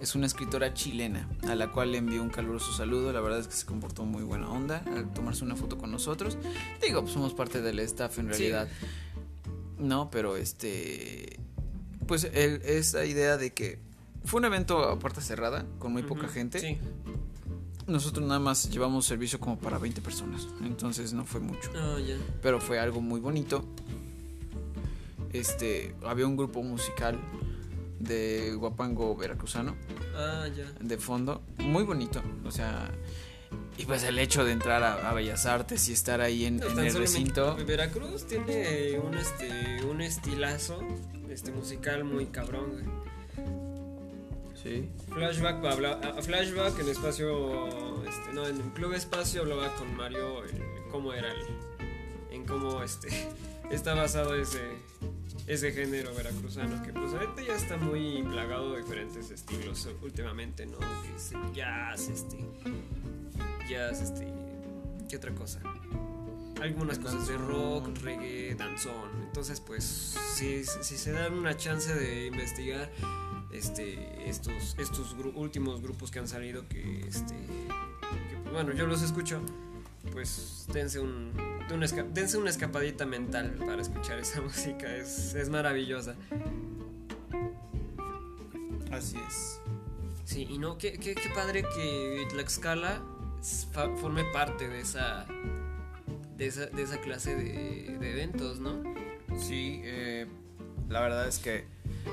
[0.00, 3.12] Es una escritora chilena a la cual le envió un caluroso saludo.
[3.12, 6.36] La verdad es que se comportó muy buena onda al tomarse una foto con nosotros.
[6.82, 8.30] Digo, pues somos parte del staff en Sí.
[8.30, 8.68] realidad.
[9.78, 11.38] No, pero este.
[12.06, 13.78] Pues el, esa idea de que
[14.24, 16.58] fue un evento a puerta cerrada, con muy poca gente.
[16.58, 16.78] Sí.
[17.86, 20.48] Nosotros nada más llevamos servicio como para 20 personas.
[20.62, 21.70] Entonces no fue mucho.
[21.76, 22.16] Ah, ya.
[22.42, 23.64] Pero fue algo muy bonito.
[25.32, 25.94] Este.
[26.04, 27.18] Había un grupo musical
[27.98, 29.76] de Guapango Veracruzano.
[30.16, 30.70] Ah, ya.
[30.80, 32.88] de fondo, muy bonito, o sea,
[33.76, 36.66] y pues el hecho de entrar a, a Bellas Artes y estar ahí en, No,
[36.66, 40.80] en tan el recinto, Veracruz tiene un este un estilazo
[41.28, 42.84] este musical muy cabrón, güey.
[44.64, 51.12] Sí, Flashback Flashback en espacio este no, en Club Espacio hablaba con Mario en cómo
[51.12, 51.46] era el
[52.32, 53.08] en cómo este
[53.70, 54.60] está basado ese
[55.46, 60.78] ese género veracruzano que pues ahorita ya está muy plagado de diferentes estilos últimamente, ¿no?
[61.52, 62.38] Jazz, este
[63.68, 64.26] jazz, este
[65.08, 65.60] ¿qué otra cosa?
[66.62, 69.10] Algunas cosas de rock, reggae, danzón.
[69.22, 72.90] Entonces, pues, si, si se dan una chance de investigar
[73.54, 78.86] este, estos, estos gru- últimos grupos que han salido, que, este, que, pues, bueno, yo
[78.86, 79.40] los escucho,
[80.12, 81.32] pues dense, un,
[81.68, 84.94] de una dense una escapadita mental para escuchar esa música.
[84.96, 86.14] Es, es maravillosa.
[88.92, 89.60] así es.
[90.24, 93.02] Sí, y no, qué, qué, qué padre que Tlaxcala
[94.00, 95.26] forme parte de esa,
[96.36, 98.82] de esa, de esa clase de, de eventos, ¿no?
[99.38, 100.26] Sí, eh,
[100.88, 101.66] la verdad es que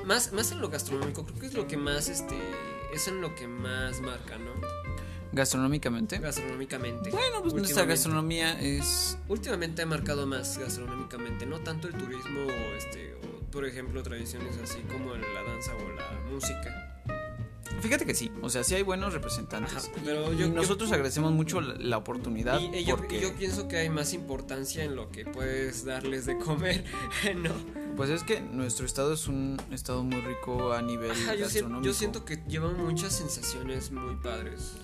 [0.04, 2.36] Más, más en lo gastronómico, creo que es lo que más, este,
[2.92, 4.50] es en lo que más marca, ¿no?
[5.34, 7.10] gastronómicamente, Gastronómicamente.
[7.10, 12.76] bueno, pues nuestra gastronomía es, Últimamente ha marcado más gastronómicamente, no tanto el turismo, o
[12.76, 17.02] este, o, por ejemplo, tradiciones así como la danza o la música.
[17.80, 20.92] fíjate que sí, o sea, sí hay buenos representantes, Ajá, pero y, yo- yo- nosotros
[20.92, 24.12] agradecemos mucho la, la oportunidad Y, y yo, porque, y yo pienso que hay más
[24.12, 26.84] importancia en lo que puedes darles de comer,
[27.36, 27.52] ¿no?
[27.96, 31.44] Pues es que nuestro estado es un estado muy rico a nivel Ajá, yo, siento,
[31.44, 31.86] gastronómico.
[31.86, 34.74] yo siento que llevan muchas sensaciones muy padres.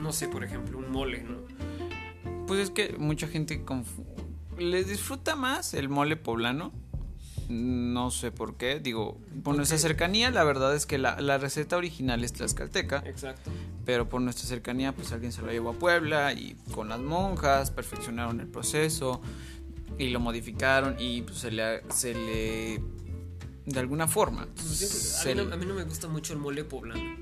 [0.00, 1.38] No sé, por ejemplo, un mole, ¿no?
[2.46, 3.64] Pues es que mucha gente
[4.58, 6.72] les disfruta más el mole poblano.
[7.48, 8.80] No sé por qué.
[8.80, 13.02] Digo, por nuestra cercanía, la verdad es que la, la receta original es tlaxcalteca.
[13.06, 13.50] Exacto.
[13.84, 17.70] Pero por nuestra cercanía, pues alguien se lo llevó a Puebla y con las monjas
[17.70, 19.20] perfeccionaron el proceso
[19.98, 22.82] y lo modificaron y pues se le, se le
[23.66, 24.46] de alguna forma.
[24.54, 27.16] Pues, a, mí no, a mí no me gusta mucho el mole poblano.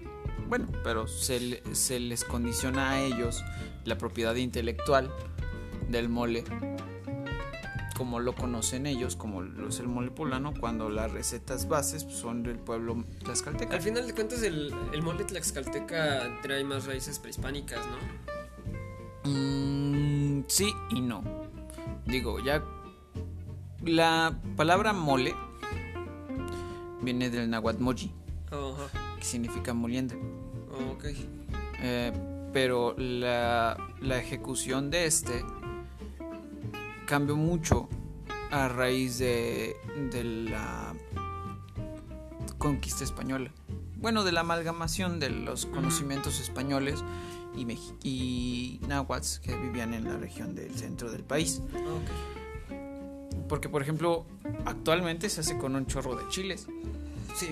[0.49, 3.43] bueno, pero se, le- se les condiciona a ellos
[3.85, 5.11] la propiedad intelectual
[5.89, 6.45] del mole,
[7.97, 12.43] como lo conocen ellos, como lo es el mole poblano, cuando las recetas bases son
[12.43, 13.75] del pueblo tlaxcalteca.
[13.75, 19.31] Al final de cuentas, el, el mole tlaxcalteca trae más raíces prehispánicas, ¿no?
[19.31, 21.23] Mm, sí y no.
[22.07, 22.63] Digo, ya
[23.85, 25.35] la palabra mole
[27.03, 28.13] viene del náhuatl moji,
[28.53, 29.17] Oh, ajá.
[29.19, 30.15] que significa molienda.
[30.73, 31.05] Oh, ok.
[31.83, 32.13] Eh,
[32.53, 35.45] pero la, la ejecución de este
[37.07, 37.89] cambió mucho
[38.51, 39.77] a raíz de,
[40.11, 40.95] de la
[42.59, 43.51] conquista española.
[43.97, 47.05] Bueno, de la amalgamación de los conocimientos españoles
[47.55, 51.63] y, náhuatls que vivían en la región del centro del país.
[53.49, 54.27] Porque, por ejemplo,
[54.65, 56.67] actualmente se hace con un chorro de chiles,
[57.35, 57.49] Sí.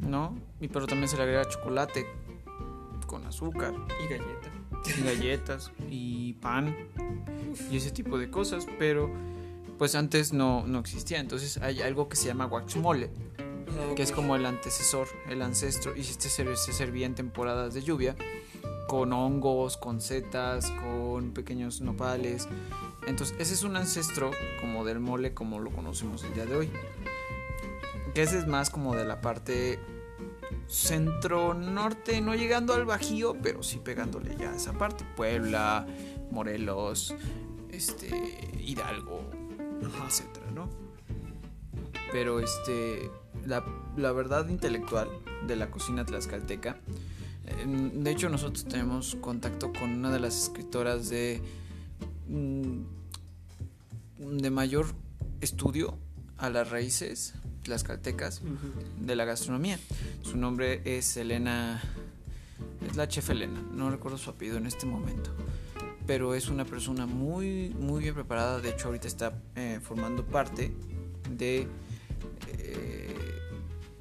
[0.00, 0.36] ¿no?
[0.60, 2.06] Y pero también se le agrega chocolate
[3.06, 3.74] con azúcar.
[4.04, 4.50] Y galleta.
[4.98, 6.74] y galletas y pan
[7.70, 9.10] y ese tipo de cosas, pero
[9.78, 11.20] pues antes no, no existía.
[11.20, 13.10] Entonces hay algo que se llama guaxmole,
[13.96, 17.82] que es como el antecesor, el ancestro, y este se, se servía en temporadas de
[17.82, 18.16] lluvia
[18.88, 22.48] con hongos, con setas, con pequeños nopales.
[23.06, 26.70] Entonces ese es un ancestro como del mole como lo conocemos el día de hoy.
[28.14, 29.78] Que ese es más como de la parte
[30.66, 35.04] centro norte, no llegando al Bajío, pero sí pegándole ya a esa parte.
[35.16, 35.86] Puebla,
[36.30, 37.14] Morelos,
[37.70, 38.08] este,
[38.58, 39.30] Hidalgo,
[40.06, 40.70] etcétera, ¿no?
[42.10, 43.10] Pero este,
[43.46, 43.64] la,
[43.96, 45.08] la verdad intelectual
[45.46, 46.78] de la cocina tlaxcalteca,
[47.66, 51.40] de hecho nosotros tenemos contacto con una de las escritoras de,
[52.28, 52.80] mm,
[54.40, 54.86] de mayor
[55.40, 55.98] estudio
[56.36, 58.42] a las raíces tlaxcaltecas
[59.00, 59.78] de la gastronomía.
[60.22, 61.82] Su nombre es Elena,
[62.88, 65.30] es la chef Elena, no recuerdo su apellido en este momento,
[66.06, 70.72] pero es una persona muy, muy bien preparada, de hecho ahorita está eh, formando parte
[71.30, 71.66] de
[72.48, 73.17] eh,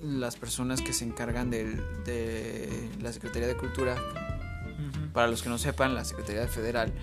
[0.02, 3.96] las personas que se encargan del- de la Secretaría de Cultura
[5.14, 6.94] para los que no sepan, la Secretaría Federal,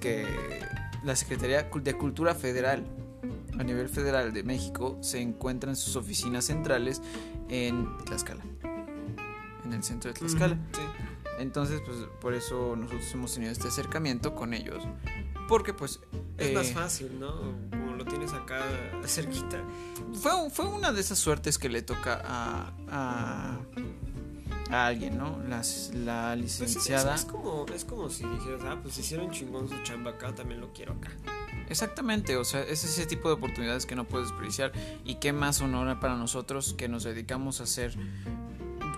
[0.00, 0.26] que
[1.04, 2.84] la Secretaría de Cultura Federal
[3.58, 7.02] a nivel federal de México se encuentra en sus oficinas centrales
[7.48, 8.42] en Tlaxcala,
[9.64, 10.56] en el centro de Tlaxcala.
[10.72, 10.80] Sí.
[11.40, 14.84] Entonces, pues por eso nosotros hemos tenido este acercamiento con ellos,
[15.48, 16.00] porque pues
[16.38, 17.34] Es eh, más fácil, ¿no?
[18.00, 18.58] Lo tienes acá
[19.04, 19.62] cerquita.
[20.14, 23.58] fue, fue una de esas suertes que le toca a, a,
[24.70, 25.38] a alguien, ¿no?
[25.46, 27.14] Las- la Pues es, es- licenciada.
[27.14, 30.72] es como, es como si dijeras, ah, pues hicieron chingón su chamba acá, también lo
[30.72, 31.10] quiero acá.
[31.68, 34.72] Exactamente, o sea, es ese tipo de oportunidades que no puedes desperdiciar
[35.04, 37.94] y qué más honor para nosotros que nos dedicamos a hacer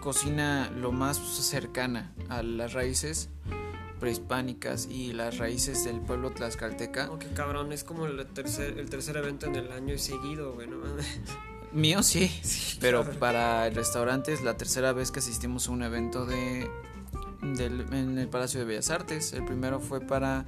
[0.01, 3.29] cocina lo más cercana a las raíces
[4.03, 7.09] prehispánicas y las raíces del pueblo tlaxcalteca.
[7.09, 10.55] Oh, qué cabrón, es como el tercer, el tercer evento en el año y seguido,
[10.55, 10.79] güey, ¿no?
[11.73, 13.19] Mío sí, Sí, pero cabrón.
[13.21, 16.69] para el restaurante es la tercera vez que asistimos a un evento de
[17.43, 19.33] del- en el Palacio de Bellas Artes.
[19.35, 20.45] El primero fue para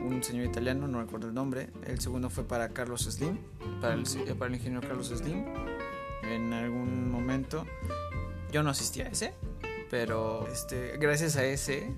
[0.00, 1.68] un señor italiano, no recuerdo el nombre.
[1.86, 3.36] El segundo fue para Carlos Slim,
[3.82, 4.04] para el,
[4.38, 5.44] para el ingeniero Carlos Slim.
[6.22, 7.66] En algún momento
[8.50, 9.34] yo no asistí a ese,
[9.90, 11.92] pero este, gracias a ese,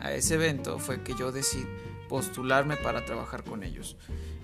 [0.00, 1.66] a ese evento fue que yo decidí
[2.08, 3.96] postularme para trabajar con ellos.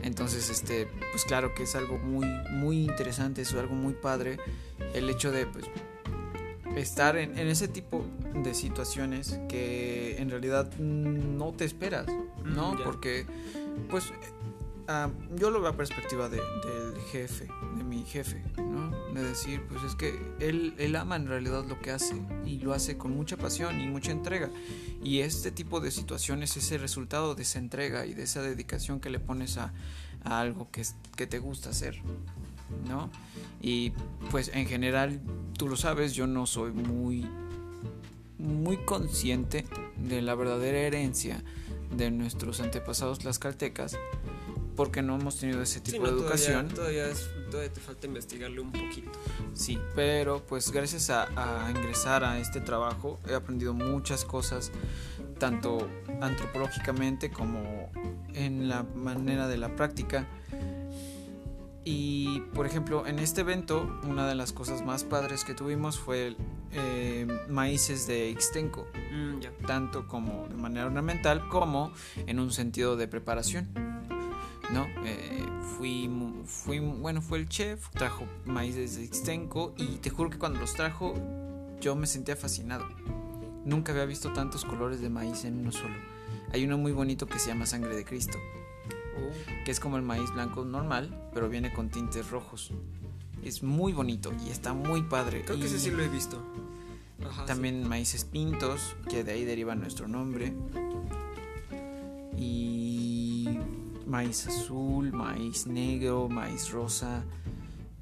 [0.03, 4.39] Entonces, este, pues claro que es algo muy, muy interesante, es algo muy padre
[4.95, 5.65] el hecho de pues,
[6.77, 12.07] estar en, en ese tipo de situaciones que en realidad no te esperas,
[12.45, 12.75] ¿no?
[12.75, 12.85] Mm, ya.
[12.85, 13.27] Porque,
[13.91, 14.13] pues, eh,
[14.89, 18.96] ah, yo lo veo a perspectiva de- del jefe, de mi jefe, ¿no?
[19.17, 22.75] De decir, pues es que él, él ama en realidad lo que hace y lo
[22.75, 24.51] hace con mucha pasión y mucha entrega.
[25.03, 29.01] Y este tipo de situaciones es el resultado de esa entrega y de esa dedicación
[29.01, 29.73] que le pones a,
[30.23, 30.83] a algo que,
[31.17, 31.99] que te gusta hacer,
[32.87, 33.11] ¿no?
[33.63, 33.93] Y
[34.31, 35.19] pues en general,
[35.57, 37.27] tú lo sabes, yo no soy muy,
[38.39, 39.65] muy consciente
[39.97, 41.43] de la verdadera herencia
[41.97, 43.97] de nuestros antepasados tlaxcaltecas
[44.77, 46.69] porque no hemos tenido ese Sí, tipo no, de educación.
[46.69, 49.11] Todavía, todavía, es- todavía te falta investigarle un poquito.
[49.55, 51.27] Sí, pero pues gracias a,
[51.67, 54.71] a ingresar a este trabajo he aprendido muchas cosas,
[55.39, 55.89] tanto
[56.21, 57.91] antropológicamente como
[58.35, 60.27] en la manera de la práctica.
[61.89, 66.27] Y por ejemplo, en este evento, una de las cosas más padres que tuvimos fue
[66.29, 66.37] el,
[66.73, 69.53] eh, maíces de Ixtenco, Mm, ya.
[69.69, 73.69] tanto como de manera ornamental como en un sentido de preparación.
[74.73, 74.87] ¿No?
[75.05, 75.45] Eh,
[75.77, 76.11] fui,
[76.45, 80.75] fui, bueno, fue el chef, trajo maíz desde Ixtenco y te juro que cuando los
[80.75, 81.15] trajo
[81.81, 82.87] yo me sentía fascinado.
[83.65, 85.95] Nunca había visto tantos colores de maíz en uno solo.
[86.53, 88.39] Hay uno muy bonito que se llama Sangre de Cristo,
[89.19, 92.71] Oh, que es como el maíz blanco normal, pero viene con tintes rojos.
[93.43, 95.43] Es muy bonito y está muy padre.
[95.45, 96.43] creo que ese sí lo he visto.
[97.25, 97.47] Ajá, sí.
[97.47, 100.53] También maíces pintos, que de ahí deriva nuestro nombre.
[102.37, 103.06] Y
[104.07, 107.25] maíz azul, maíz negro, maíz rosa,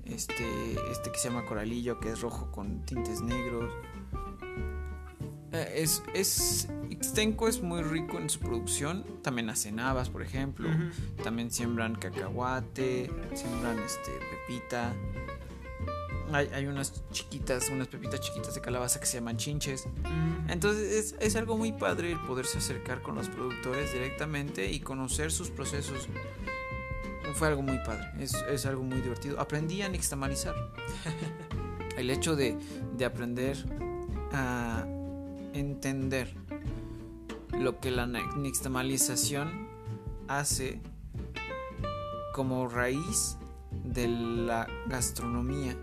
[0.04, 0.44] este,
[0.90, 3.72] este que se llama coralillo, que es rojo con tintes negros.
[5.52, 10.68] Eh, Es, es, Ixtenco es muy rico en su producción, también hacen habas, por ejemplo,
[11.22, 14.10] también siembran cacahuate, siembran este,
[14.46, 14.92] pepita.
[16.32, 19.86] Hay, hay unas chiquitas, unas pepitas chiquitas de calabaza que se llaman chinches.
[19.86, 20.50] Mm.
[20.50, 25.30] Entonces es, es algo muy padre el poderse acercar con los productores directamente y conocer
[25.30, 26.08] sus procesos.
[27.34, 29.40] Fue algo muy padre, es, es algo muy divertido.
[29.40, 30.54] Aprendí a nixtamalizar.
[31.96, 32.56] el hecho de,
[32.96, 33.56] de aprender
[34.32, 34.84] a
[35.52, 36.32] entender
[37.58, 39.68] lo que la ni- nixtamalización
[40.28, 40.80] hace
[42.32, 43.36] como raíz
[43.84, 45.76] de la gastronomía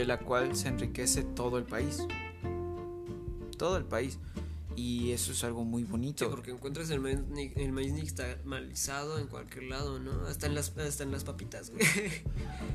[0.00, 1.98] de la cual se enriquece todo el país
[3.56, 4.18] todo el país
[4.76, 6.30] Y eso es algo muy Sí, bonito.
[6.30, 10.12] porque encuentras el maíz, ni- el maíz nixtamalizado en cualquier lado, ¿no?
[10.28, 11.82] Hasta en las, hasta en las papitas, güey.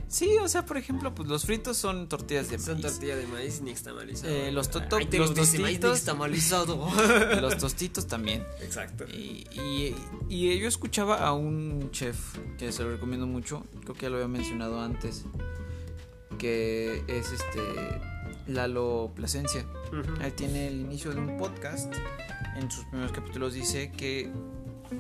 [0.10, 2.86] Sí, o sea, por ejemplo, pues los fritos son tortillas de Son maíz.
[2.88, 4.34] tortilla de maíz nixtamalizado.
[4.34, 5.92] Eh, los toto- maíz tostitos.
[5.94, 6.90] nixtamalizado.
[7.42, 8.44] Los tostitos también.
[8.62, 9.06] Exacto.
[9.06, 9.96] Y, y,
[10.28, 14.18] y yo escuchaba a un chef que se lo recomiendo mucho, creo que ya lo
[14.18, 15.24] había mencionado antes,
[16.38, 17.62] que es este
[18.48, 19.66] Lalo Plasencia.
[20.22, 21.94] Él tiene el inicio de un podcast.
[22.56, 24.32] En sus primeros capítulos dice que,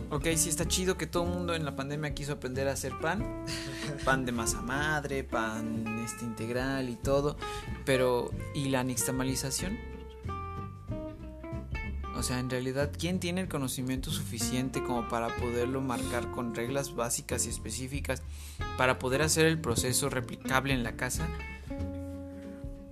[0.09, 2.93] ok, sí está chido que todo el mundo en la pandemia quiso aprender a hacer
[2.99, 3.45] pan.
[4.05, 7.37] Pan de masa madre, pan este, integral y todo.
[7.85, 9.92] Pero, ¿y la nixtamalización?
[12.23, 16.95] O sea, en realidad, ¿quién tiene el conocimiento suficiente como para poderlo marcar con reglas
[16.95, 18.21] básicas y específicas
[18.77, 21.27] para poder hacer el proceso replicable en la casa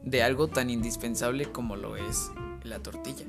[0.04, 2.30] de algo tan indispensable como lo es
[2.64, 3.24] la tortilla?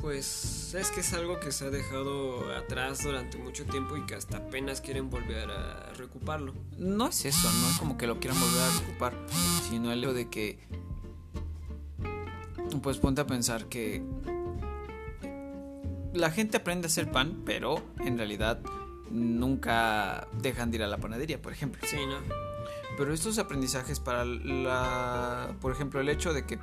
[0.00, 4.14] Pues es que es algo que se ha dejado atrás durante mucho tiempo y que
[4.14, 6.54] hasta apenas quieren volver a recuperarlo.
[6.78, 9.14] No es eso, no es como que lo quieran volver a ocupar,
[9.68, 10.60] sino el hecho de que,
[12.80, 14.04] pues ponte a pensar que
[16.12, 18.60] la gente aprende a hacer pan, pero en realidad
[19.10, 21.80] nunca dejan de ir a la panadería, por ejemplo.
[21.86, 22.18] Sí, ¿no?
[22.96, 26.58] Pero estos aprendizajes para la, por ejemplo, el hecho de que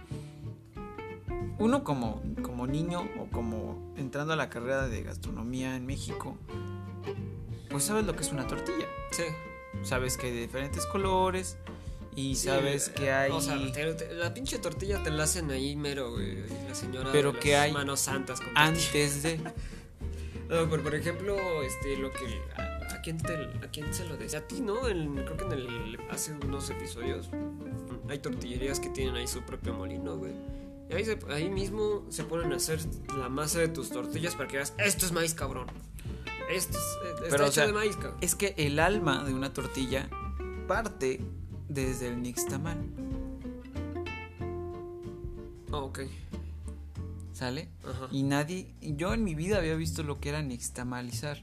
[1.57, 6.37] uno como, como niño o como entrando a la carrera de gastronomía en México,
[7.69, 8.85] pues sabes lo que es una tortilla.
[9.11, 9.23] Sí.
[9.83, 11.57] Sabes que hay de diferentes colores
[12.18, 13.32] y Sí, sabes eh, que hay...
[13.32, 16.38] O sea, te- te- la pinche tortilla te la hacen ahí mero, güey.
[16.68, 17.09] La señora.
[17.13, 19.39] Pero de que las hay Manos santas con antes de...
[20.49, 22.41] No, pero por ejemplo, este, lo que.
[22.55, 24.39] ¿A, a quién, te, ¿A quién se lo decía?
[24.39, 24.88] A ti, ¿no?
[24.88, 25.97] En- creo que en el.
[26.09, 27.30] Hace unos episodios.
[28.09, 30.32] Hay tortillerías que tienen ahí su propio molino, güey.
[30.89, 32.80] Y ahí, se- ahí mismo se ponen a hacer
[33.20, 34.74] la masa de tus tortillas para que veas.
[34.78, 35.68] Esto es maíz, cabrón.
[36.49, 36.84] Esto es.
[37.05, 38.18] eh, Está Pero, o hecho sea, de maíz, cabrón.
[38.22, 40.07] Es que el alma de una tortilla
[40.65, 41.20] parte
[41.86, 42.78] desde el nixtamal,
[45.71, 45.99] Ah, ok.
[47.34, 47.67] ¿sale?
[47.84, 48.07] Ajá.
[48.11, 51.41] Y nadie, yo en mi vida había visto lo que era nixtamalizar.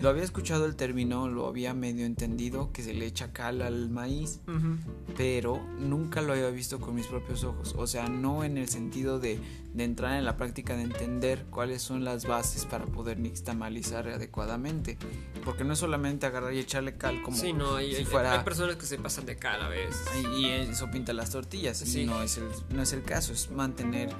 [0.00, 3.90] Lo había escuchado el término, lo había medio entendido, que se le echa cal al
[3.90, 4.78] maíz, Ujú.
[5.16, 7.74] pero nunca lo había visto con mis propios ojos.
[7.76, 9.38] O sea, no en el sentido de,
[9.74, 14.96] de entrar en la práctica de entender cuáles son las bases para poder nixtamalizar adecuadamente.
[15.44, 18.32] Porque no es solamente agarrar y echarle cal como Sí, no, hay, si fuera...
[18.38, 20.06] hay personas que se pasan de cara a veces.
[20.38, 21.78] Y eso pinta las tortillas.
[21.78, 22.04] Sí.
[22.06, 23.32] No es, el, no es el caso.
[23.32, 24.10] Es mantener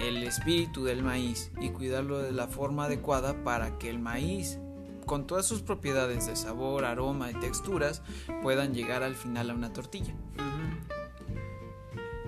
[0.00, 4.58] el espíritu del maíz y cuidarlo de la forma adecuada para que el maíz,
[5.12, 8.00] con todas sus propiedades de sabor, aroma y texturas,
[8.42, 10.14] puedan llegar al final a una tortilla.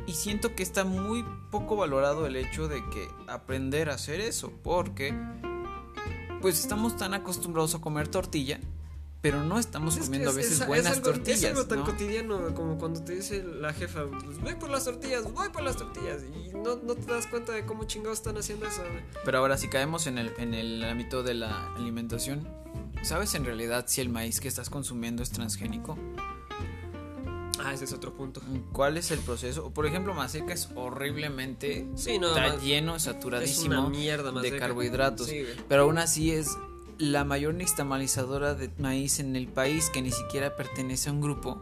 [0.06, 4.52] Y siento que está muy poco valorado el hecho de que aprender a hacer eso.
[4.62, 5.18] Porque,
[6.42, 8.60] pues estamos tan acostumbrados a comer tortilla.
[9.24, 11.38] Pero no estamos Es comiendo a es- veces es- es buenas algo- tortillas.
[11.42, 11.84] Es algo tan ¿no?
[11.86, 15.76] cotidiano como cuando te dice la jefa, pues, voy por las tortillas, voy por las
[15.78, 16.20] tortillas.
[16.24, 18.82] Y no, no te das cuenta de cómo chingados están haciendo eso.
[19.24, 22.46] Pero ahora si caemos en el, en el ámbito de la alimentación,
[23.02, 25.96] ¿sabes en realidad si el maíz que estás consumiendo es transgénico?
[27.64, 28.42] Ah, ese es otro punto.
[28.72, 29.70] ¿Cuál es el proceso?
[29.70, 31.88] Por ejemplo, Maseca es horriblemente...
[31.94, 35.28] Sí, no, está lleno, Es saturadísimo una mierda más de carbohidratos.
[35.28, 35.46] Sí.
[35.66, 36.50] Pero aún así es
[36.98, 41.60] la mayor nixtamalizadora de maíz en el país que ni siquiera pertenece a un grupo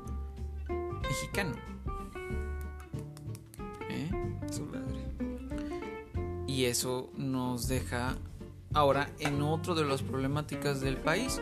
[1.02, 1.54] mexicano.
[3.88, 4.10] ¿Eh?
[4.50, 5.06] Su madre.
[6.46, 8.16] Y eso nos deja
[8.74, 11.40] ahora en otro de las problemáticas del país,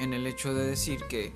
[0.00, 1.32] en el hecho de decir que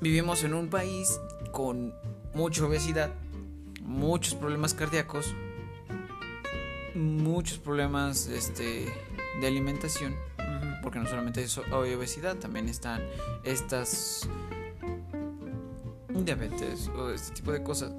[0.00, 1.20] vivimos en un país
[1.52, 1.94] con
[2.34, 3.14] mucha obesidad,
[3.82, 5.34] muchos problemas cardíacos,
[6.94, 8.86] muchos problemas este,
[9.40, 10.14] de alimentación,
[10.82, 13.02] porque no solamente hay obesidad, también están
[13.44, 14.28] estas
[16.08, 17.92] diabetes o este tipo de cosas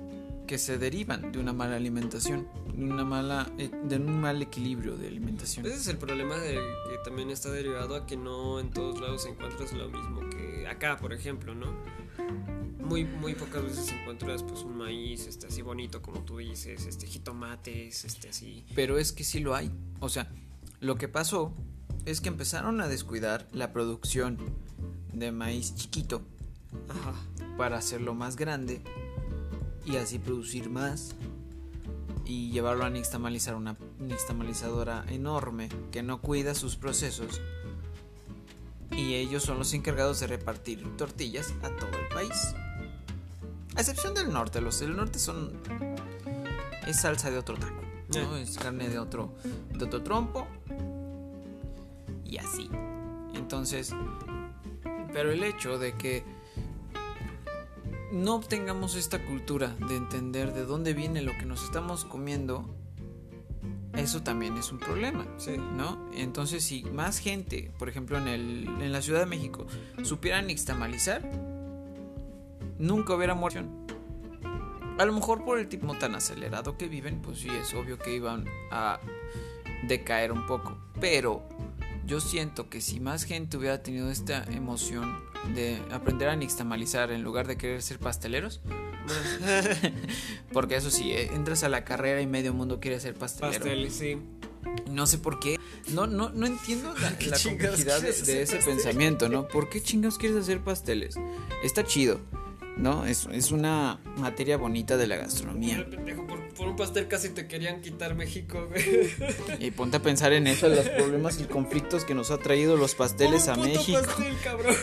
[0.51, 4.97] que se derivan de una mala alimentación, de una mala eh, de un mal equilibrio
[4.97, 5.65] de alimentación.
[5.65, 9.25] Ese es el problema de que también está derivado a que no en todos lados
[9.25, 11.73] encuentras lo mismo que acá, por ejemplo, ¿no?
[12.79, 17.07] Muy, muy pocas veces encuentras pues un maíz este así bonito como tú dices, este
[17.07, 18.65] jitomates, este así.
[18.75, 19.71] Pero es que sí lo hay.
[20.01, 20.29] O sea,
[20.81, 21.53] lo que pasó
[22.05, 24.37] es que empezaron a descuidar la producción
[25.13, 26.23] de maíz chiquito
[26.89, 27.13] Ajá.
[27.55, 28.81] para hacerlo más grande
[29.85, 31.15] y así producir más
[32.25, 37.39] y llevarlo a nixtamalizar una nixtamalizadora enorme que no cuida sus procesos
[38.89, 42.55] y ellos son los encargados de repartir tortillas a todo el país.
[43.75, 45.53] A excepción del norte, los del norte son
[46.87, 47.81] es salsa de otro taco.
[48.13, 48.35] ¿no?
[48.35, 49.33] Es carne de otro,
[49.73, 50.47] de otro trompo.
[52.31, 52.69] Y así.
[53.35, 53.93] Entonces,
[55.13, 56.23] pero el hecho de que
[58.11, 62.73] no tengamos esta cultura de entender de dónde viene lo que nos estamos comiendo,
[63.93, 65.57] eso también es un problema, Sí.
[65.57, 66.09] ¿no?
[66.13, 69.67] Entonces, si más gente, por ejemplo, en, el, en la Ciudad de México,
[70.03, 71.21] supieran nixtamalizar,
[72.79, 73.61] nunca hubiera muerto.
[74.97, 78.15] A lo mejor por el tipo tan acelerado que viven, pues sí, es obvio que
[78.15, 78.99] iban a
[79.87, 80.77] decaer un poco.
[80.99, 81.43] Pero
[82.11, 85.23] yo siento que si más gente hubiera tenido esta emoción
[85.55, 88.59] de aprender a nixtamalizar en lugar de querer ser pasteleros,
[90.51, 93.59] porque eso sí, eh, entras a la carrera y medio mundo quiere ser pastelero.
[93.59, 94.17] Pastel, sí.
[94.91, 95.57] No sé por qué.
[95.93, 99.47] No, no, no entiendo la, ¿Qué la chingados complejidad de, de ese pensamiento, ¿no?
[99.47, 101.15] ¿Por qué chingados quieres hacer pasteles?
[101.63, 102.19] Está chido,
[102.75, 103.05] ¿no?
[103.05, 105.87] Es, es una materia bonita de la gastronomía.
[106.57, 109.09] Por, un pastel casi te querían quitar México, güey.
[109.59, 112.95] Y ponte a pensar en eso, los problemas y conflictos que nos ha traído los
[112.95, 114.01] pasteles Por a un puto México.
[114.01, 114.75] pastel, cabrón.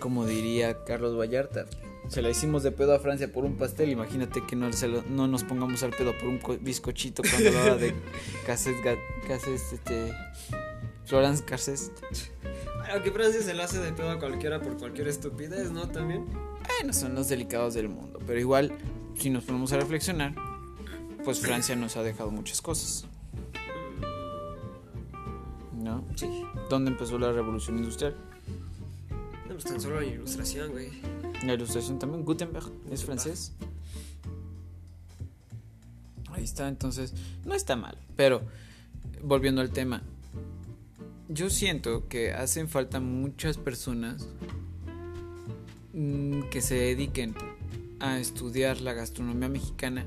[0.00, 1.66] Como diría Carlos Vallarta.
[2.08, 3.90] Se la hicimos de pedo a Francia por un pastel.
[3.90, 7.50] Imagínate que no, se lo- no nos pongamos al pedo por un co- bizcochito cuando
[7.50, 7.94] hablaba de
[8.46, 8.98] Casses, Ga-
[9.28, 10.12] Casses, este.
[11.04, 11.92] Florence Casses.
[12.92, 15.88] Aunque Francia se le hace de pedo a cualquiera por cualquier estupidez, ¿no?
[15.88, 16.26] También.
[16.78, 18.18] Bueno, son los delicados del mundo.
[18.26, 18.72] Pero igual,
[19.16, 20.34] si nos ponemos a reflexionar,
[21.24, 23.06] pues Francia nos ha dejado muchas cosas.
[25.74, 26.04] ¿No?
[26.16, 26.44] Sí.
[26.68, 28.16] ¿Dónde empezó la revolución industrial?
[29.48, 30.88] No, pues tan solo la ilustración, güey.
[31.44, 32.24] La ilustración también.
[32.24, 33.52] Gutenberg es francés.
[36.32, 37.12] Ahí está, entonces,
[37.44, 37.98] no está mal.
[38.16, 38.42] Pero,
[39.22, 40.02] volviendo al tema,
[41.28, 44.28] yo siento que hacen falta muchas personas
[45.92, 47.34] mm, que se dediquen
[48.00, 50.06] a estudiar la gastronomía mexicana,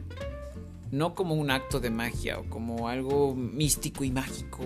[0.91, 4.65] no como un acto de magia o como algo místico y mágico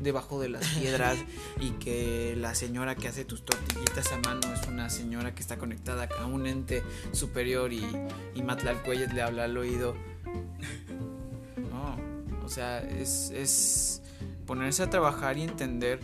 [0.00, 1.18] debajo de las piedras
[1.60, 5.56] y que la señora que hace tus tortillitas a mano es una señora que está
[5.56, 7.84] conectada a un ente superior y,
[8.34, 9.94] y Matlalcueyes le habla al oído.
[11.70, 11.96] No,
[12.44, 14.02] o sea, es, es
[14.46, 16.00] ponerse a trabajar y entender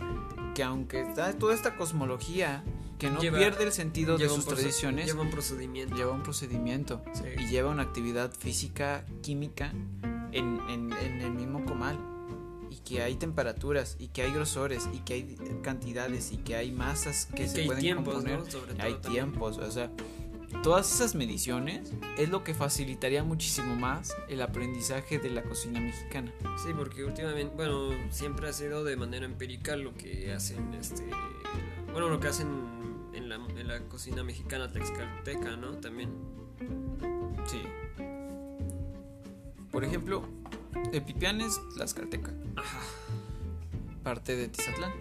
[0.53, 2.63] que aunque está toda esta cosmología
[3.03, 5.95] que no Lleva- pierde el sentido de sus tradiciones, Lleva un procedimiento.
[5.95, 7.23] lleva un procedimiento Sí.
[7.37, 9.73] y lleva una actividad física, química
[10.31, 11.99] en, en- en el mismo comal.
[12.69, 16.71] Y que hay temperaturas, y que hay grosores, y que hay cantidades, y que hay
[16.71, 18.39] masas que Y se que hay pueden tiempos, componer.
[18.39, 18.45] ¿no?
[18.49, 19.13] Sobre todo hay también.
[19.13, 19.91] tiempos, o sea,
[20.63, 26.31] todas esas mediciones es lo que facilitaría muchísimo más el aprendizaje de la cocina mexicana.
[26.63, 31.03] Sí, porque últimamente, bueno, siempre ha sido de manera empírica lo que hacen, este,
[31.91, 32.47] bueno, lo que hacen
[33.13, 35.71] en la, en la cocina mexicana tlaxcalteca, ¿no?
[35.77, 36.09] También.
[37.45, 37.61] Sí.
[39.71, 40.23] Por ejemplo,
[40.91, 42.79] el pipián es tlaxcalteca, Ajá.
[44.03, 44.91] parte de Tizatlán.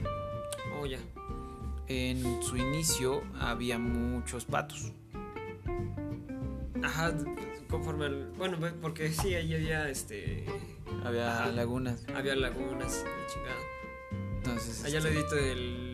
[0.81, 0.99] Oh, ya.
[1.89, 4.93] En su inicio había muchos patos.
[6.83, 7.13] Ajá,
[7.69, 10.47] conforme al, bueno, porque sí, ahí había, este,
[11.05, 11.53] Había Ajá.
[11.53, 12.05] lagunas.
[12.15, 13.61] había lagunas, la chingada.
[14.37, 14.85] Entonces.
[14.85, 15.91] Allá al este, ladito del,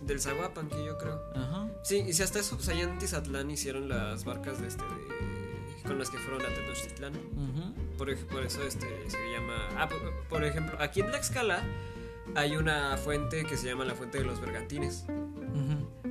[0.00, 1.20] del Zaguapan, que yo creo.
[1.34, 1.68] Ajá.
[1.82, 5.82] Sí, y si hasta eso, pues allá en Tizatlán hicieron las barcas de este, de,
[5.86, 7.14] con las que fueron a Tenochtitlán.
[7.16, 7.96] ujú.
[7.98, 9.68] Por, por eso este se llama.
[9.76, 9.98] Ah, por,
[10.28, 11.62] por ejemplo, aquí en Tlaxcala
[12.34, 15.04] hay una fuente que se llama la Fuente de los Bergantines.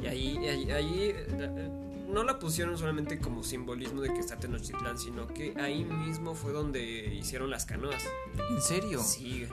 [0.01, 1.69] Y ahí, ahí, ahí, eh,
[2.07, 6.53] no la pusieron solamente como simbolismo de que está Tenochtitlán, sino que ahí mismo fue
[6.53, 8.01] donde hicieron las canoas.
[8.49, 9.01] ¿En serio?
[9.03, 9.45] Sí,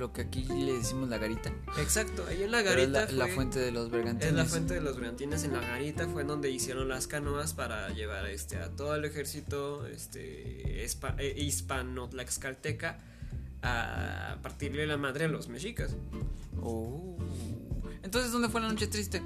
[0.00, 1.52] Lo que aquí le decimos la garita.
[1.78, 2.24] exacto.
[2.26, 3.12] Ahí en la Pero es garita.
[3.12, 4.28] la, la fue- fuente de los bergantines.
[4.30, 7.52] Es la fuente de los bergantines en la garita fue en donde hicieron las canoas
[7.52, 12.98] para llevar este a todo el ejército este eh, hispano tlaxcalteca
[13.62, 15.94] a partirle la madre a los mexicas.
[16.62, 17.18] Oh.
[18.02, 19.20] Entonces, ¿dónde fue la noche triste?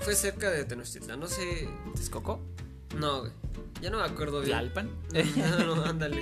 [0.00, 2.40] Fue cerca de Tenochtitlán, no sé, ¿Texcoco?
[2.98, 3.32] no, güey,
[3.80, 4.50] ya no me acuerdo bien.
[4.58, 4.90] ¿Tlalpan?
[5.36, 6.20] No, no, ándale.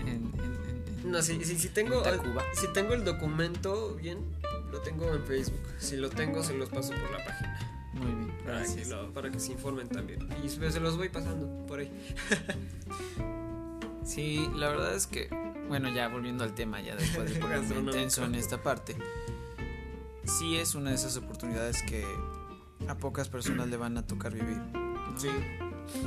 [0.00, 2.02] En, en- en- en- No, si, si, si tengo
[2.54, 4.18] si tengo el documento bien,
[4.70, 5.60] lo tengo en Facebook.
[5.78, 7.58] Si lo tengo se los paso por la página.
[7.94, 10.26] Muy bien, Para que, lo- para que se informen también.
[10.44, 11.90] Y se los voy pasando por ahí.
[14.04, 15.28] Sí, la verdad es que,
[15.68, 18.96] bueno, ya volviendo al tema, ya después de ponerme intenso en esta parte,
[20.24, 22.04] sí es una de esas oportunidades que
[22.88, 24.56] a pocas personas le van a tocar vivir.
[24.56, 25.14] ¿no?
[25.16, 25.28] Sí.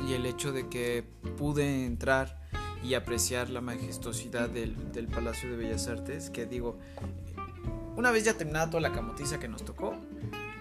[0.08, 1.04] Y el hecho de que
[1.36, 2.40] pude entrar
[2.82, 6.78] y apreciar la majestuosidad del, del Palacio de Bellas Artes, que digo,
[7.96, 9.96] una vez ya terminada toda la camotiza que nos tocó,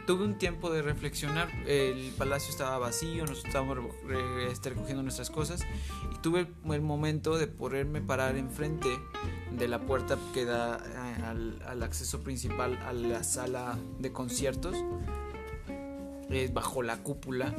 [0.05, 1.49] tuve un tiempo de reflexionar.
[1.68, 3.78] El palacio estaba vacío, nosotros estábamos
[4.49, 5.61] este, recogiendo nuestras cosas
[6.13, 8.89] y tuve el, momento de poderme parar enfrente
[9.51, 14.78] de la puerta que da eh, al, al acceso principal a la sala de conciertos.
[16.30, 17.53] Es bajo la cúpula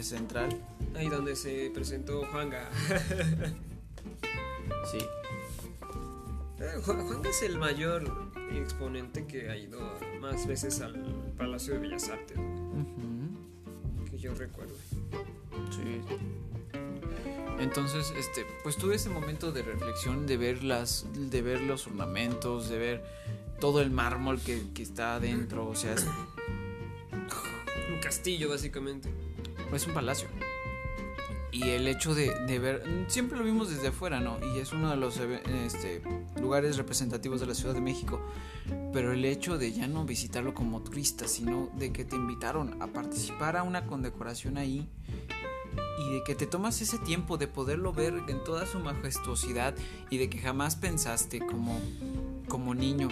[0.00, 0.50] central.
[0.94, 2.68] Ahí donde se presentó Juanga.
[4.90, 4.98] Sí.
[6.58, 9.78] Eh, Ju- Juanga es el mayor exponente que ha ido
[10.20, 10.94] más veces al
[11.38, 12.36] Palacio de Bellas Artes,
[14.10, 14.74] que yo recuerdo.
[15.70, 16.00] Sí.
[17.58, 22.68] Entonces, este, pues tuve ese momento de reflexión, de ver las, de ver los ornamentos,
[22.68, 23.04] de ver
[23.60, 26.06] todo el mármol que, que está adentro, o sea, es,
[27.12, 29.10] Un castillo, básicamente.
[29.72, 30.28] es un palacio.
[31.52, 34.38] Y el hecho de, de ver, siempre lo vimos desde afuera, ¿no?
[34.54, 36.00] Y es uno de los eve- este,
[36.40, 38.20] lugares representativos de la Ciudad de México.
[38.92, 42.86] Pero el hecho de ya no visitarlo como turista, sino de que te invitaron a
[42.86, 44.88] participar a una condecoración ahí
[45.98, 49.74] y de que te tomas ese tiempo de poderlo ver en toda su majestuosidad
[50.08, 51.78] y de que jamás pensaste como,
[52.48, 53.08] como niño,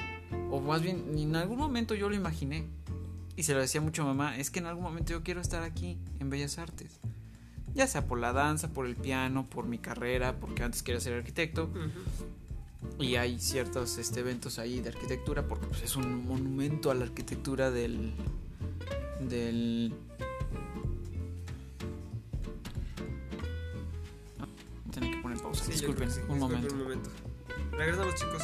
[0.51, 2.67] o más bien en algún momento yo lo imaginé.
[3.37, 5.63] Y se lo decía mucho a mamá, es que en algún momento yo quiero estar
[5.63, 6.99] aquí, en Bellas Artes.
[7.79, 11.13] Ya sea por la danza, por el piano, por mi carrera, porque antes quería ser
[11.15, 11.71] arquitecto.
[12.99, 17.05] Y hay ciertos este, eventos ahí de arquitectura, porque pues, es un monumento a la
[17.05, 18.15] arquitectura del...
[19.21, 19.95] del...
[24.41, 24.47] Ah,
[24.93, 26.19] Tenía que poner pausa, Sí, disculpen, sí.
[26.29, 26.75] un Disculpen momento.
[26.75, 27.11] un momento.
[27.77, 28.43] Regresamos, chicos.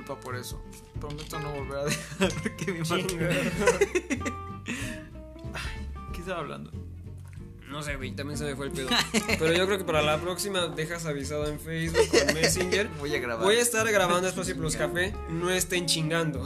[0.00, 0.62] Disculpa por eso.
[0.98, 2.82] Prometo no volver a dejar que mi.
[2.82, 3.28] Chinga.
[6.12, 6.70] ¿Qué estaba hablando?
[7.68, 8.88] No sé, güey, también se me fue el pedo.
[9.38, 12.88] Pero yo creo que para la próxima dejas avisado en Facebook o en Messenger.
[12.98, 13.44] Voy a grabar.
[13.44, 15.14] Voy a estar grabando Espacio Plus Café.
[15.28, 16.44] No estén chingando.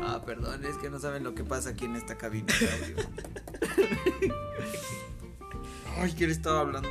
[0.00, 2.96] Ah, perdón, es que no saben lo que pasa aquí en esta cabina de audio.
[5.96, 6.88] Ay, ¿qué le estaba hablando?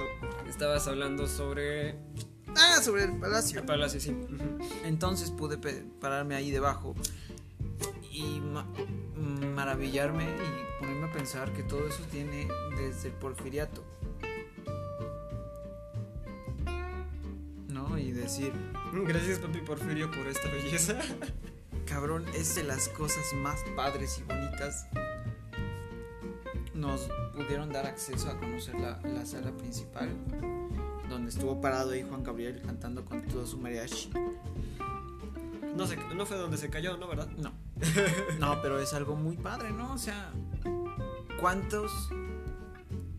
[0.50, 1.96] Estabas hablando sobre
[2.58, 3.60] Ah, sobre el palacio.
[3.60, 4.16] el palacio, sí.
[4.84, 5.58] Entonces pude
[6.00, 6.96] pararme ahí debajo
[8.12, 8.64] y ma-
[9.16, 12.48] mm, maravillarme y ponerme a pensar que todo eso tiene
[12.78, 13.84] desde el porfiriato.
[17.68, 17.98] ¿No?
[17.98, 18.52] Y decir,
[18.94, 20.98] Gracias, papi Porfirio, por esta belleza.
[21.86, 24.88] cabrón, es de las cosas más padres y bonitas.
[26.74, 30.10] Nos pudieron dar acceso a conocer la, la sala principal,
[31.10, 34.10] donde estuvo parado ahí Juan Gabriel cantando con todo su mariachi.
[35.76, 37.08] No, sé, no fue donde se cayó, ¿no?
[37.08, 37.30] ¿Verdad?
[37.38, 37.52] No.
[38.40, 39.94] No, pero es algo muy padre, ¿no?
[39.94, 40.32] O sea,
[41.40, 41.92] ¿cuántos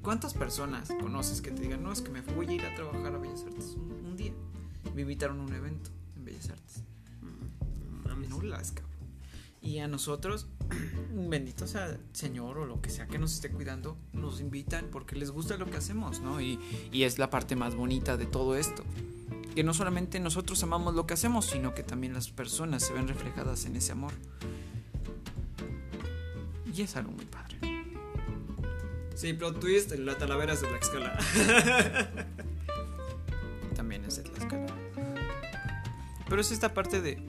[0.02, 3.14] cuántas personas conoces que te digan, "No, es que me voy a ir a trabajar
[3.14, 4.32] a Bellas Artes un, un día"?
[4.94, 6.82] Me invitaron a un evento en Bellas Artes.
[8.04, 8.28] Mames.
[8.30, 8.87] Nulas, cabrón.
[9.60, 10.46] Y a nosotros,
[11.12, 15.16] bendito sea el Señor o lo que sea que nos esté cuidando, nos invitan porque
[15.16, 16.40] les gusta lo que hacemos, ¿no?
[16.40, 16.58] Y,
[16.92, 18.84] y es la parte más bonita de todo esto.
[19.54, 23.08] Que no solamente nosotros amamos lo que hacemos, sino que también las personas se ven
[23.08, 24.12] reflejadas en ese amor.
[26.72, 27.58] Y es algo muy padre.
[29.18, 31.18] Sí, plot twist, la talavera es de la escala.
[33.74, 34.66] También es de Tlaxcala.
[36.28, 37.20] Pero es esta parte de...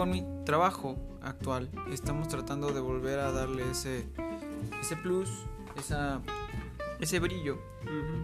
[0.00, 4.06] Con mi trabajo actual, estamos tratando de volver a darle ese,
[4.80, 5.28] ese plus,
[5.76, 6.22] esa,
[7.00, 7.58] ese brillo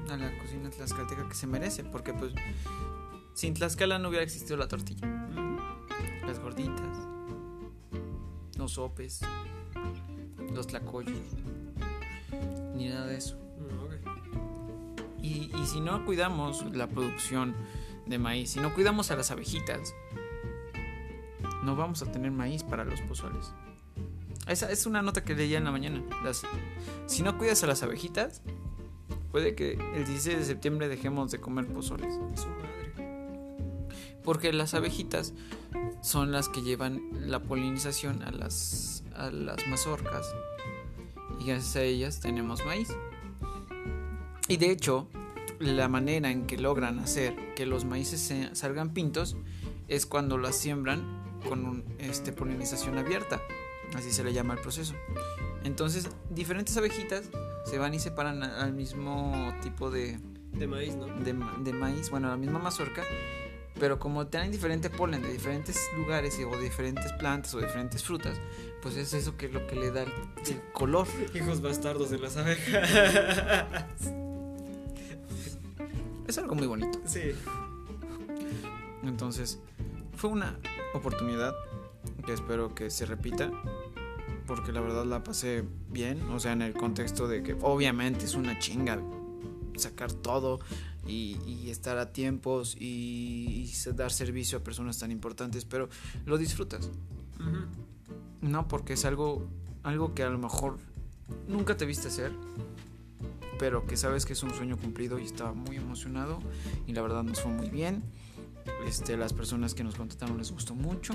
[0.08, 1.84] a la cocina tlaxcalteca que se merece.
[1.84, 2.32] Porque pues
[3.34, 5.06] sin Tlaxcala no hubiera existido la tortilla.
[6.26, 6.96] Las gorditas,
[8.56, 9.20] los sopes,
[10.54, 11.18] los tlacoyos,
[12.74, 13.36] ni nada de eso.
[13.36, 15.22] Mm.
[15.22, 17.54] Y, y si no cuidamos la producción
[18.06, 19.92] de maíz, si no cuidamos a las abejitas,
[21.66, 23.52] no vamos a tener maíz para los pozoles.
[24.46, 26.00] Esa es una nota que leía en la mañana.
[26.22, 26.42] Las,
[27.06, 28.40] si no cuidas a las abejitas,
[29.32, 32.14] puede que el 16 de septiembre dejemos de comer pozoles.
[32.36, 32.76] Su madre.
[34.22, 35.34] Porque las abejitas
[36.02, 40.24] son las que llevan la polinización a las, a las mazorcas.
[41.40, 42.88] Y gracias a ellas tenemos maíz.
[44.46, 45.08] Y de hecho,
[45.58, 49.36] la manera en que logran hacer que los maíces salgan pintos
[49.88, 53.40] es cuando las siembran con un, este, polinización abierta.
[53.94, 54.94] Así se le llama el proceso.
[55.64, 57.24] Entonces, diferentes abejitas
[57.64, 60.18] se van y se paran a- al mismo tipo de,
[60.52, 61.06] De maíz, ¿no?
[61.06, 63.02] de, ma- de maíz, bueno, la misma mazorca,
[63.78, 68.38] Pero como tienen diferente polen de diferentes lugares o diferentes plantas o diferentes frutas,
[68.80, 70.12] pues es eso que es lo que le da el,
[70.48, 71.06] el color.
[71.34, 72.90] Hijos bastardos de las abejas.
[76.26, 76.98] Es algo muy bonito.
[77.04, 77.32] sí.
[79.04, 79.58] Entonces,
[80.16, 80.58] fue una
[80.96, 81.54] oportunidad
[82.24, 83.50] que espero que se repita.
[84.46, 86.22] Porque la verdad la pasé bien.
[86.30, 89.00] O sea, en el contexto de que obviamente es una chinga
[89.76, 90.60] sacar todo
[91.06, 95.64] y, y estar a tiempos y, dar servicio a personas tan importantes.
[95.64, 95.88] Pero
[96.24, 96.90] lo disfrutas.
[98.40, 99.46] No, porque es algo,
[99.82, 100.78] algo que a lo mejor
[101.48, 102.32] nunca te viste hacer,
[103.58, 106.38] pero que sabes que es un sueño cumplido y estaba muy emocionado
[106.86, 108.02] y la verdad nos fue muy bien.
[108.86, 111.14] Este, las personas que nos contrataron les gustó mucho,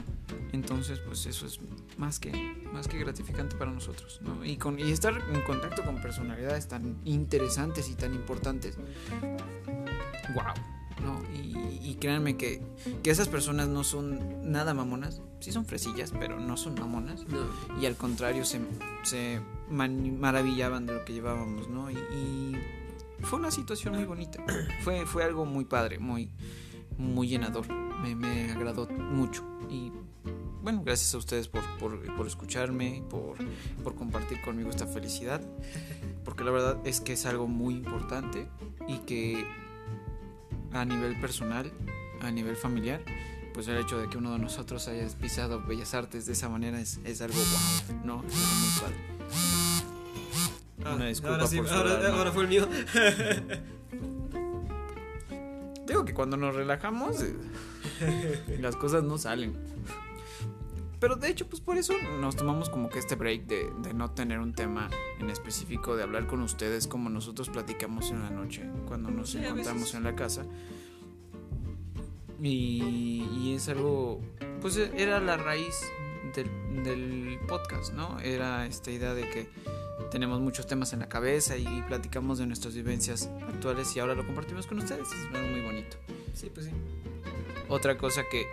[0.51, 1.59] entonces pues eso es
[1.97, 2.31] más que,
[2.73, 4.43] más que gratificante para nosotros, ¿no?
[4.43, 8.77] Y, con, y estar en contacto con personalidades tan interesantes y tan importantes.
[10.33, 10.43] ¡Wow!
[11.01, 11.21] ¿no?
[11.33, 12.61] Y, y créanme que,
[13.01, 17.47] que esas personas no son nada mamonas, sí son fresillas, pero no son mamonas No.
[17.81, 18.61] y al contrario se,
[19.03, 21.89] se maravillaban de lo que llevábamos, ¿no?
[21.89, 22.55] Y, y
[23.21, 24.43] fue una situación muy bonita,
[24.83, 26.29] fue, fue algo muy padre, muy,
[27.01, 27.67] muy llenador,
[28.01, 29.91] me, me agradó mucho y
[30.63, 33.37] bueno, gracias a ustedes por, por, por escucharme, por,
[33.83, 35.41] por compartir conmigo esta felicidad,
[36.23, 38.47] porque la verdad es que es algo muy importante
[38.87, 39.43] y que
[40.71, 41.71] a nivel personal,
[42.21, 43.01] a nivel familiar,
[43.53, 46.79] pues el hecho de que uno de nosotros haya pisado Bellas Artes de esa manera
[46.79, 48.23] es, es algo wow, ¿no?
[48.27, 48.95] Es algo muy padre.
[50.83, 52.67] Ah, Una disculpa ahora sí, por ahora, ahora fue el mío.
[55.91, 59.57] Digo que cuando nos relajamos, eh, las cosas no salen.
[61.01, 64.11] Pero de hecho, pues por eso nos tomamos como que este break de, de no
[64.11, 64.89] tener un tema
[65.19, 69.39] en específico, de hablar con ustedes como nosotros platicamos en la noche, cuando nos Sí,
[69.39, 70.45] encontramos en la casa.
[72.41, 74.21] Y, y es algo,
[74.61, 75.75] pues era la raíz
[76.33, 78.17] del, del podcast, ¿no?
[78.21, 79.49] Era esta idea de que
[80.11, 84.25] tenemos muchos temas en la cabeza y, platicamos de nuestras vivencias actuales y ahora lo
[84.25, 85.07] compartimos con ustedes.
[85.07, 85.97] Es muy bonito.
[86.33, 86.71] Sí, pues sí.
[87.69, 88.45] Otra cosa que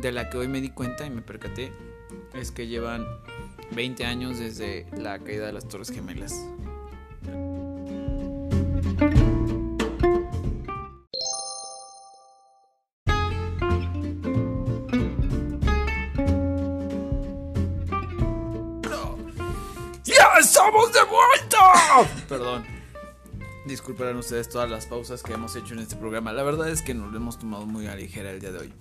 [0.00, 1.72] de la que hoy me di cuenta y me percaté
[2.34, 3.06] es que llevan
[3.74, 6.46] 20 años desde la caída de las Torres Gemelas.
[23.70, 26.32] Disculparán ustedes todas las pausas que hemos hecho en este programa.
[26.32, 28.72] La verdad es que nos lo hemos tomado muy a ligera el día de hoy.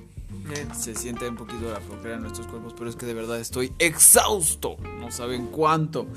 [0.55, 3.39] Eh, Se siente un poquito la flojera en nuestros cuerpos, pero es que de verdad
[3.39, 4.77] estoy exhausto.
[4.99, 6.07] No saben cuánto.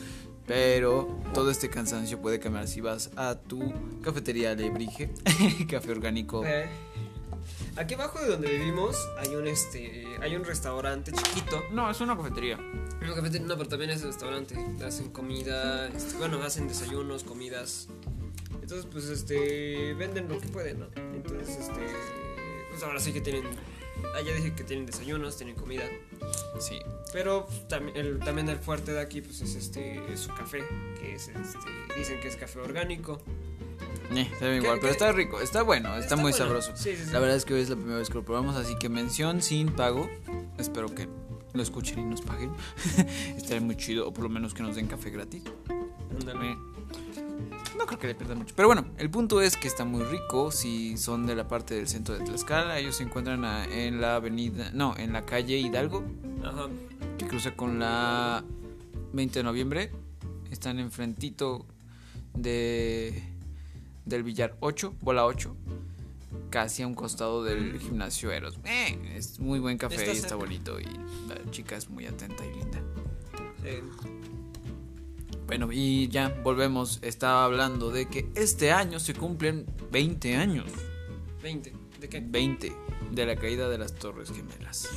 [0.46, 5.10] Pero todo este cansancio puede cambiar si vas a tu cafetería Lebrige,
[5.70, 6.42] café orgánico.
[6.44, 6.66] eh,
[7.76, 11.62] Aquí abajo de donde vivimos hay un este hay un restaurante chiquito.
[11.72, 12.56] No, es una cafetería.
[12.56, 14.56] No, cafete- no, pero también es restaurante.
[14.84, 17.88] Hacen comida, este, bueno, hacen desayunos, comidas.
[18.62, 20.86] Entonces, pues, este, venden lo que pueden, ¿no?
[21.14, 21.80] Entonces, este,
[22.70, 23.42] pues ahora sí que tienen,
[24.14, 25.82] ah, ya dije que tienen desayunos, tienen comida.
[26.60, 26.78] Sí.
[27.12, 30.62] Pero también el, también el fuerte de aquí, pues, es este, es su café,
[31.00, 33.20] que es, este, dicen que es café orgánico.
[34.14, 36.36] Eh, sabe ¿Qué- igual, pero está rico, está bueno, está, muy bueno.
[36.36, 36.72] sabroso.
[36.76, 37.12] Sí, sí, sí.
[37.12, 39.42] La verdad es que hoy es la primera vez que lo probamos, así que mención
[39.42, 40.08] sin pago.
[40.58, 41.08] Espero que
[41.54, 42.52] lo escuchen y nos paguen.
[43.36, 45.42] Estaría muy chido, o por lo menos que nos den café gratis.
[46.10, 46.56] Ándale.
[47.78, 48.54] No creo que le pierda mucho.
[48.54, 50.50] Pero bueno, el punto es que está muy rico.
[50.52, 54.16] Si son de la parte del centro de Tlaxcala, ellos se encuentran a- en la
[54.16, 56.04] avenida, no, en la calle Hidalgo,
[56.44, 56.68] Ajá.
[57.18, 58.44] que cruza con la
[59.12, 59.90] 20 de noviembre.
[60.50, 61.64] Están enfrentito
[62.34, 63.22] de
[64.04, 65.54] del Villar 8, bola 8,
[66.50, 68.58] casi a un costado del gimnasio Eros.
[68.64, 70.84] Eh, es muy buen café Está y está bonito y
[71.28, 72.80] la chica es muy atenta y linda.
[73.62, 74.10] Sí.
[75.52, 76.98] Bueno, y ya volvemos.
[77.02, 80.64] Estaba hablando de que este año se cumplen 20 años.
[81.42, 81.74] 20.
[82.00, 82.22] ¿De qué?
[82.24, 82.72] 20
[83.10, 84.88] de la caída de las Torres Gemelas.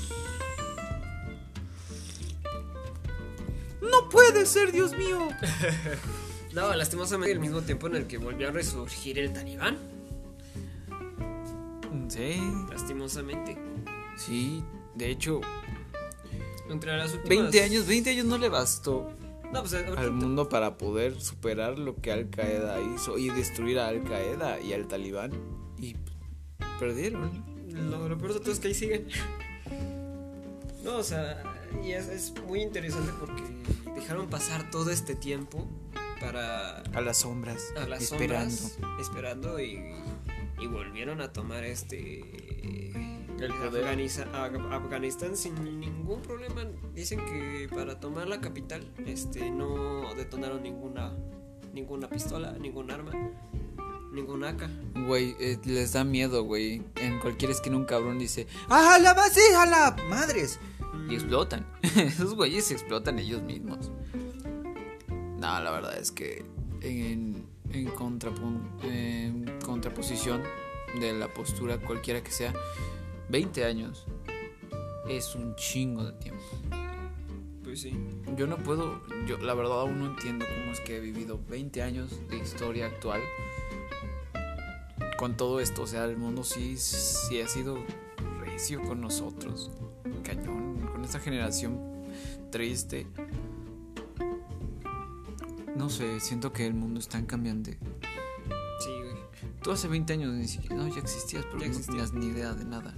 [3.81, 5.27] No puede ser, Dios mío.
[6.53, 9.77] No, lastimosamente el mismo tiempo en el que volvió a resurgir el talibán.
[12.07, 12.39] Sí,
[12.69, 13.57] Lastimosamente.
[14.15, 14.63] sí,
[14.95, 15.41] de hecho,
[16.69, 17.51] Entre las últimas...
[17.51, 19.11] 20 años, 20 años no le bastó
[19.55, 23.79] No, pues ahorita- al mundo para poder superar lo que Al Qaeda hizo y destruir
[23.79, 25.31] a Al Qaeda y al Talibán.
[25.79, 25.95] Y
[26.79, 27.43] perdieron.
[27.71, 29.07] Lo, lo peor de todo es que ahí siguen.
[30.83, 31.41] No, o sea,
[31.83, 33.43] y es, es muy interesante porque
[33.95, 35.67] dejaron pasar todo este tiempo
[36.21, 38.55] para A las sombras, a las esperando.
[38.55, 39.79] sombras, esperando y,
[40.61, 42.21] y volvieron a tomar este
[43.39, 43.83] El de poder.
[43.85, 46.63] Afganiza- Af- Afganistán sin ningún problema.
[46.93, 51.13] Dicen que para tomar la capital este, no detonaron ninguna,
[51.73, 53.11] ninguna pistola, ningún arma,
[54.13, 54.69] ningún AK.
[55.07, 56.81] Güey, eh, les da miedo, güey.
[56.95, 60.59] En cualquier esquina un cabrón dice, ¡Ah, la base, a la madres!
[61.09, 61.65] Y explotan.
[61.97, 63.91] Esos güeyes explotan ellos mismos.
[65.09, 66.45] No, la verdad es que
[66.81, 70.41] en, en, contrapun- en contraposición
[70.99, 72.53] de la postura cualquiera que sea,
[73.29, 74.05] 20 años
[75.09, 76.43] es un chingo de tiempo.
[77.63, 77.93] Pues sí.
[78.37, 81.81] Yo no puedo, yo la verdad aún no entiendo cómo es que he vivido 20
[81.81, 83.21] años de historia actual
[85.17, 85.83] con todo esto.
[85.83, 87.77] O sea, el mundo sí, sí ha sido
[88.39, 89.71] recio con nosotros.
[90.23, 91.79] Cañón, con esta generación
[92.51, 93.07] triste.
[95.75, 97.77] No sé, siento que el mundo está en cambiante.
[98.79, 99.15] Sí, güey.
[99.61, 101.91] Tú hace 20 años ni siquiera, no, ya existías, pero Ya no existía.
[102.05, 102.95] tenías ni idea de nada.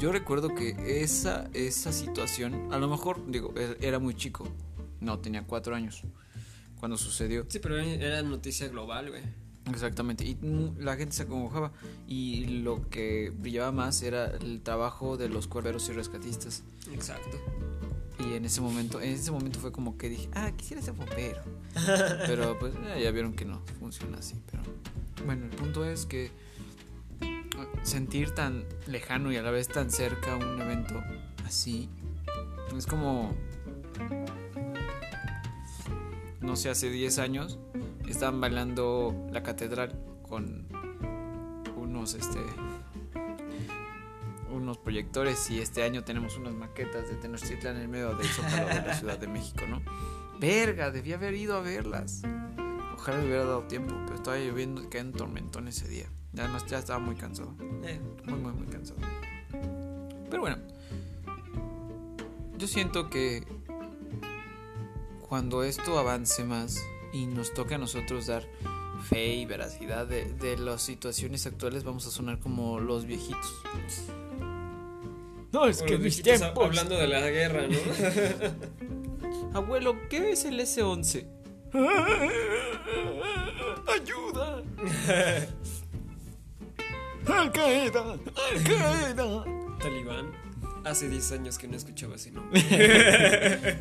[0.00, 4.48] Yo recuerdo que esa, esa situación, a lo mejor, digo, e- era muy chico.
[4.98, 6.02] No, tenía cuatro años
[6.78, 7.44] cuando sucedió.
[7.48, 9.22] Sí, pero era noticia global, güey.
[9.70, 10.24] Exactamente.
[10.24, 10.38] Y
[10.78, 11.72] la gente se acongojaba.
[12.08, 16.62] Y lo que brillaba más era el trabajo de los cuerveros y rescatistas.
[16.90, 17.36] Exacto.
[18.18, 21.42] Y en ese momento, en ese momento fue como que dije, ah, quisiera ser bombero.
[22.26, 24.40] pero pues eh, ya vieron que no funciona así.
[24.50, 24.62] Pero
[25.26, 26.30] bueno, el punto es que
[27.82, 31.02] sentir tan lejano y a la vez tan cerca un evento
[31.44, 31.88] así
[32.76, 33.34] es como
[36.40, 37.58] no sé, hace 10 años
[38.08, 39.98] estaban bailando la catedral
[40.28, 40.66] con
[41.76, 42.40] unos este
[44.50, 48.66] unos proyectores y este año tenemos unas maquetas de Tenochtitlan en el medio del zócalo
[48.66, 49.80] de la Ciudad de México, ¿no?
[50.40, 52.22] Verga, debía haber ido a verlas.
[52.94, 56.06] Ojalá hubiera dado tiempo, pero estaba lloviendo y quedé en tormentón ese día.
[56.38, 57.54] Además ya estaba muy cansado.
[57.84, 59.00] Eh, Muy, muy, muy cansado.
[60.30, 60.58] Pero bueno,
[62.56, 63.44] yo siento que
[65.28, 66.80] cuando esto avance más
[67.12, 68.44] y nos toque a nosotros dar
[69.08, 73.54] fe y veracidad de, de las situaciones actuales, vamos a sonar como los viejitos.
[75.52, 77.76] No, es los viejitos hab- hablando de la guerra, ¿no?
[79.58, 81.26] Abuelo, ¿qué es el S11?
[83.86, 84.62] ¡Ayuda!
[87.26, 88.12] ¡Al Qaeda!
[88.12, 89.44] ¡Al Qaeda!
[89.78, 90.32] Talibán.
[90.84, 92.60] Hace 10 años que no escuchaba ese nombre.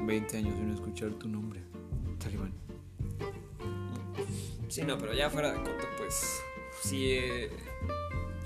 [0.00, 1.60] 20 años de no escuchar tu nombre,
[2.18, 2.52] Talibán.
[4.68, 6.40] Sí, no, pero ya fuera de coto, pues.
[6.82, 7.08] Sí.
[7.10, 7.50] eh,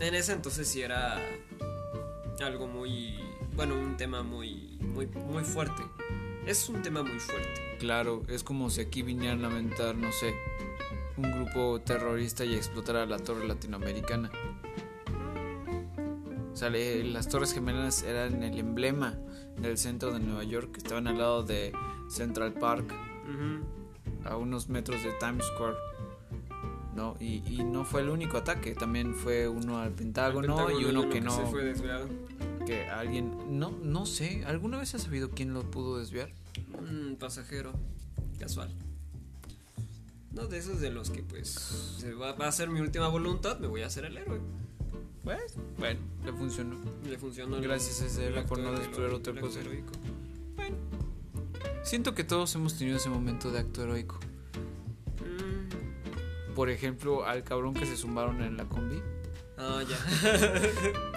[0.00, 1.20] en ese entonces sí era.
[2.40, 3.18] Algo muy.
[3.54, 4.76] Bueno, un tema muy.
[4.80, 5.82] Muy, muy fuerte.
[6.44, 7.76] Es un tema muy fuerte.
[7.78, 10.34] Claro, es como si aquí vinieran a aventar, no sé,
[11.16, 14.30] un grupo terrorista y explotara la torre latinoamericana.
[16.52, 19.14] O sea, le- las Torres Gemelas eran el emblema
[19.60, 21.72] del centro de Nueva York, que estaban al lado de
[22.08, 22.92] Central Park,
[24.24, 25.76] a unos metros de Times Square.
[26.94, 27.14] ¿No?
[27.20, 31.10] Y, y no fue el único ataque, también fue uno al Pentágono, Pentágono y uno
[31.10, 31.30] que no.
[31.30, 32.08] se fue desviado.
[32.66, 33.58] que alguien.
[33.58, 36.30] No, no sé, ¿alguna vez has sabido quién lo pudo desviar?
[36.78, 37.72] Un pasajero
[38.38, 38.74] casual.
[40.36, 41.48] No de esos de los que, pues.
[41.98, 44.38] Se va, va a ser mi última voluntad, me voy a hacer el héroe.
[45.24, 46.76] Pues, bueno, le funcionó.
[47.08, 47.56] Le funcionó.
[47.56, 49.60] el- Gracias a ese héroe por no destruir otra cosa.
[49.60, 49.92] heroico.
[51.82, 54.18] Siento que todos hemos tenido ese momento de acto heroico.
[55.20, 59.00] Mm, Por ejemplo, al cabrón que se zumbaron en la combi.
[59.56, 59.96] Ah, ya.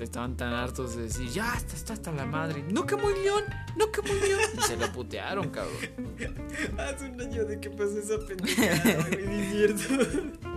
[0.00, 2.62] Estaban tan hartos de decir, ya, está, está hasta la madre.
[2.70, 3.44] No que muy león,
[3.76, 4.40] no que muy león.
[4.58, 5.76] Y se lo putearon, cabrón.
[6.78, 9.82] Hace un año de que pasó esa pendejada, güey, ni cierto.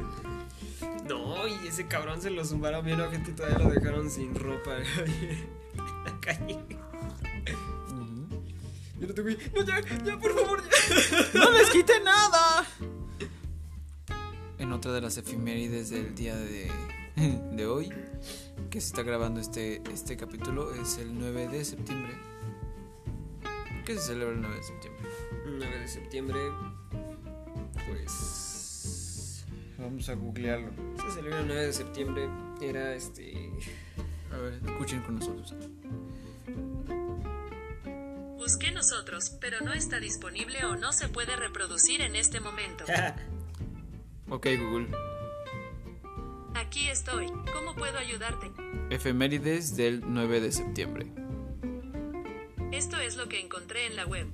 [1.07, 4.35] No, y ese cabrón se lo zumbaron bien a gente y todavía lo dejaron sin
[4.35, 5.39] ropa, güey.
[6.05, 6.59] La calle.
[8.99, 11.39] Y el otro güey, no, ya, ya, por favor, ya.
[11.39, 12.63] ¡No les quite nada!
[14.59, 16.71] En otra de las efemérides del día de,
[17.53, 17.91] de hoy,
[18.70, 22.13] que se está grabando este, este capítulo, es el 9 de septiembre.
[23.86, 25.09] ¿Qué se celebra el 9 de septiembre?
[25.45, 26.39] 9 de septiembre,
[27.88, 29.45] pues.
[29.78, 30.72] Vamos a googlearlo.
[30.97, 32.30] Se celebra el 9 de septiembre.
[32.61, 33.51] Era este.
[34.32, 35.55] A ver, escuchen con nosotros.
[38.38, 42.86] Busqué nosotros, pero no está disponible o no se puede reproducir en este momento.
[44.32, 45.09] Ok, Google.
[46.70, 47.26] Aquí estoy.
[47.51, 48.51] ¿Cómo puedo ayudarte?
[48.91, 51.07] Efemérides del 9 de septiembre.
[52.72, 54.28] Esto es lo que encontré en la web.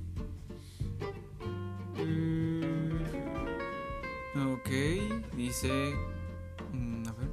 [1.96, 2.92] Mm,
[4.52, 4.70] Ok,
[5.38, 5.94] dice...
[6.74, 7.30] mm, a ver.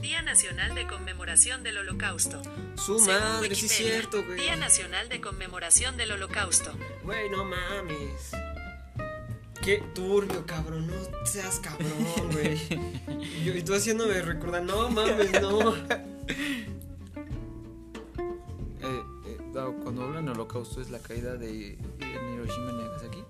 [0.00, 2.40] Día Nacional de Conmemoración del Holocausto.
[2.76, 4.38] Su Según madre, sí es cierto, güey.
[4.42, 6.72] Día Nacional de Conmemoración del Holocausto.
[7.02, 8.30] Güey, no mames.
[9.68, 10.86] Qué turbio, cabrón.
[10.86, 11.92] No seas cabrón,
[12.32, 12.54] güey.
[13.22, 15.74] Y, yo- y tú haciéndome recordar, no mames, no.
[18.80, 19.38] Eh, eh,
[19.82, 23.24] cuando hablan de holocausto es la caída de en Hiroshima y Nagasaki.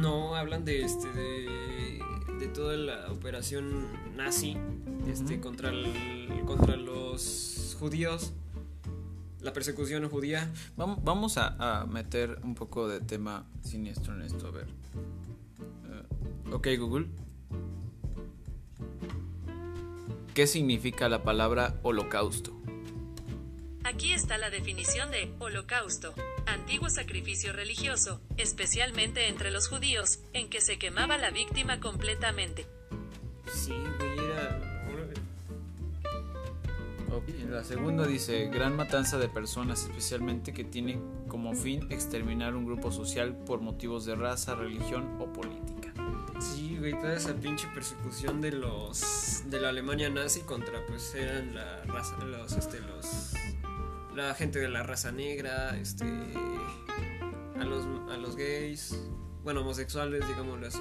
[0.00, 2.00] No, hablan de este de,
[2.38, 4.56] de toda la operación nazi
[5.08, 8.32] este contra el, contra los judíos.
[9.40, 10.48] La persecución judía.
[10.76, 14.68] Vam- Vamos a, a meter un poco de tema siniestro en esto, a ver.
[16.52, 17.06] Ok, Google.
[20.34, 22.52] ¿Qué significa la palabra holocausto?
[23.84, 26.14] Aquí está la definición de holocausto,
[26.46, 32.66] antiguo sacrificio religioso, especialmente entre los judíos, en que se quemaba la víctima completamente.
[33.52, 34.72] Sí, güey, era
[37.12, 40.98] Ok, La segunda dice, gran matanza de personas, especialmente que tiene
[41.28, 45.81] como fin exterminar un grupo social por motivos de raza, religión o política.
[46.82, 51.80] Güey, toda esa pinche persecución de los de la Alemania nazi contra pues eran la
[51.84, 53.34] raza los este los
[54.16, 56.04] la gente de la raza negra, este
[57.60, 58.98] a los a los gays,
[59.44, 60.80] bueno, homosexuales, digámoslo así.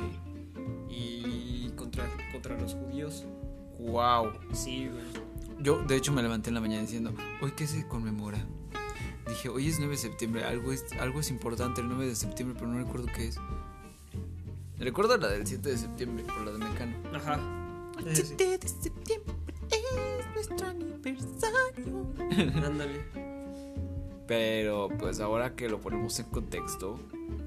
[0.89, 3.27] Y contra contra los judíos.
[3.77, 4.33] ¡Wow!
[4.53, 5.03] Sí, güey.
[5.59, 8.43] Yo, de hecho, me levanté en la mañana diciendo, ¿hoy qué se conmemora?
[9.27, 12.57] Dije, hoy es 9 de septiembre, algo es, algo es importante el 9 de septiembre,
[12.59, 13.37] pero no recuerdo qué es.
[14.81, 16.97] Recuerdo la del 7 de septiembre, por la de Mecano.
[17.13, 17.39] Ajá.
[18.05, 18.33] El Sí, sí.
[18.37, 19.35] 7 de septiembre
[19.69, 22.07] es nuestro aniversario.
[22.65, 23.05] Ándale.
[24.27, 26.99] Pero, pues ahora que lo ponemos en contexto,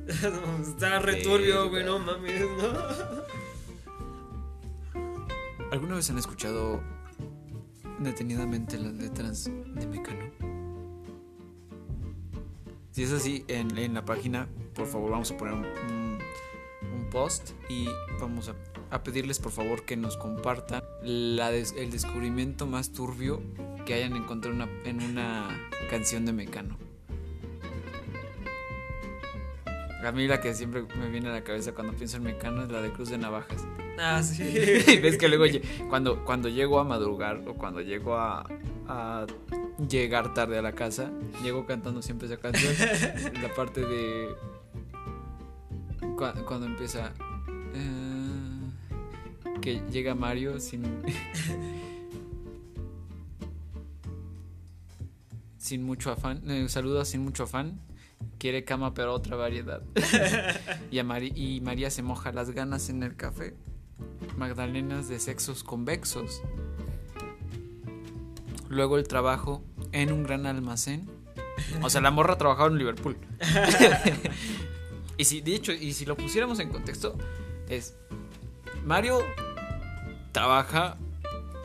[0.62, 2.44] Está returbio, güey, no mames, no.
[5.72, 6.80] ¿alguna vez han escuchado
[7.98, 10.30] detenidamente las letras de Mecano?
[12.92, 15.64] Si es así, en, en la página, por favor, vamos a poner un
[17.14, 17.88] post y
[18.20, 18.54] vamos a,
[18.94, 23.40] a pedirles, por favor, que nos compartan la des- el descubrimiento más turbio
[23.86, 25.48] que hayan encontrado una- en una
[25.88, 26.76] canción de Mecano.
[30.04, 32.70] A mí la que siempre me viene a la cabeza cuando pienso en Mecano es
[32.70, 33.64] la de Cruz de Navajas.
[33.98, 34.42] Ah, sí.
[34.88, 35.44] Y ves que luego
[35.88, 38.44] cuando, cuando llego a madrugar o cuando llego a,
[38.88, 39.24] a
[39.88, 41.10] llegar tarde a la casa,
[41.42, 42.74] llego cantando siempre esa canción.
[43.42, 44.28] la parte de
[46.16, 47.12] cua- cuando empieza
[47.74, 48.60] eh,
[49.60, 50.82] que llega Mario sin
[55.58, 57.80] sin mucho afán, eh, saluda sin mucho afán.
[58.38, 59.82] Quiere cama pero otra variedad.
[60.90, 63.54] y, a Mari- y María se moja las ganas en el café.
[64.36, 66.42] Magdalenas de sexos convexos.
[68.68, 69.62] Luego el trabajo
[69.92, 71.08] en un gran almacén.
[71.82, 73.16] O sea, la morra trabajaba en Liverpool.
[75.16, 77.16] y si, de hecho, y si lo pusiéramos en contexto,
[77.68, 77.96] es
[78.84, 79.22] Mario
[80.32, 80.96] trabaja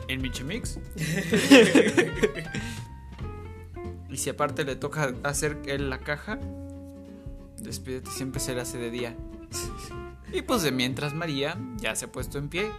[0.08, 0.78] en Michemix.
[4.08, 6.38] y si aparte le toca hacer él la caja,
[7.58, 9.16] despídete, siempre se le hace de día.
[10.32, 12.70] Y pues de mientras María ya se ha puesto en pie,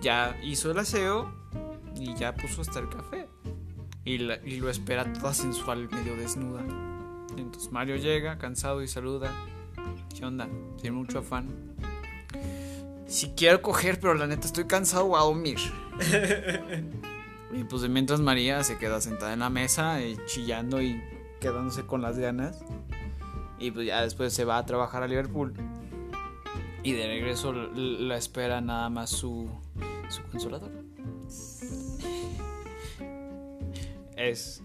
[0.00, 1.32] ya hizo el aseo
[1.96, 3.28] y ya puso hasta el café.
[4.04, 6.64] Y, la- y lo espera toda sensual, medio desnuda.
[7.40, 9.32] Entonces Mario llega, cansado, y saluda.
[10.14, 10.48] ¿Qué onda?
[10.80, 11.48] Sin mucho afán.
[13.06, 15.58] Si quiero coger, pero la neta estoy cansado, a dormir.
[17.52, 21.00] y pues de mientras María se queda sentada en la mesa, eh, chillando y
[21.40, 22.64] quedándose con las ganas.
[23.58, 25.54] Y pues ya después se va a trabajar a Liverpool.
[26.82, 29.48] Y de regreso la espera nada más su,
[30.08, 30.70] su consolador.
[34.16, 34.62] Es,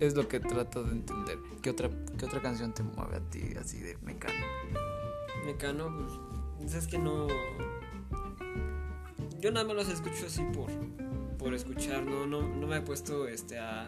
[0.00, 1.38] es lo que trato de entender.
[1.62, 4.44] ¿Qué otra, ¿Qué otra canción te mueve a ti así de mecano?
[5.44, 5.94] Mecano,
[6.58, 7.26] pues, es que no.
[9.40, 10.70] Yo nada más los escucho así por,
[11.38, 13.86] por escuchar, no, no, no me he puesto este a.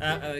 [0.00, 0.32] a, a,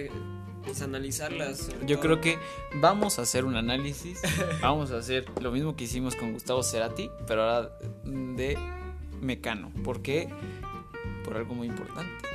[0.65, 1.69] pues, analizarlas.
[1.87, 2.01] Yo todo.
[2.01, 2.39] creo que
[2.81, 4.21] vamos a hacer un análisis.
[4.61, 7.71] Vamos a hacer lo mismo que hicimos con Gustavo Cerati, pero ahora
[8.05, 8.59] de
[9.21, 9.71] Mecano.
[9.85, 10.29] ¿Por qué?
[11.25, 12.28] Por algo muy importante.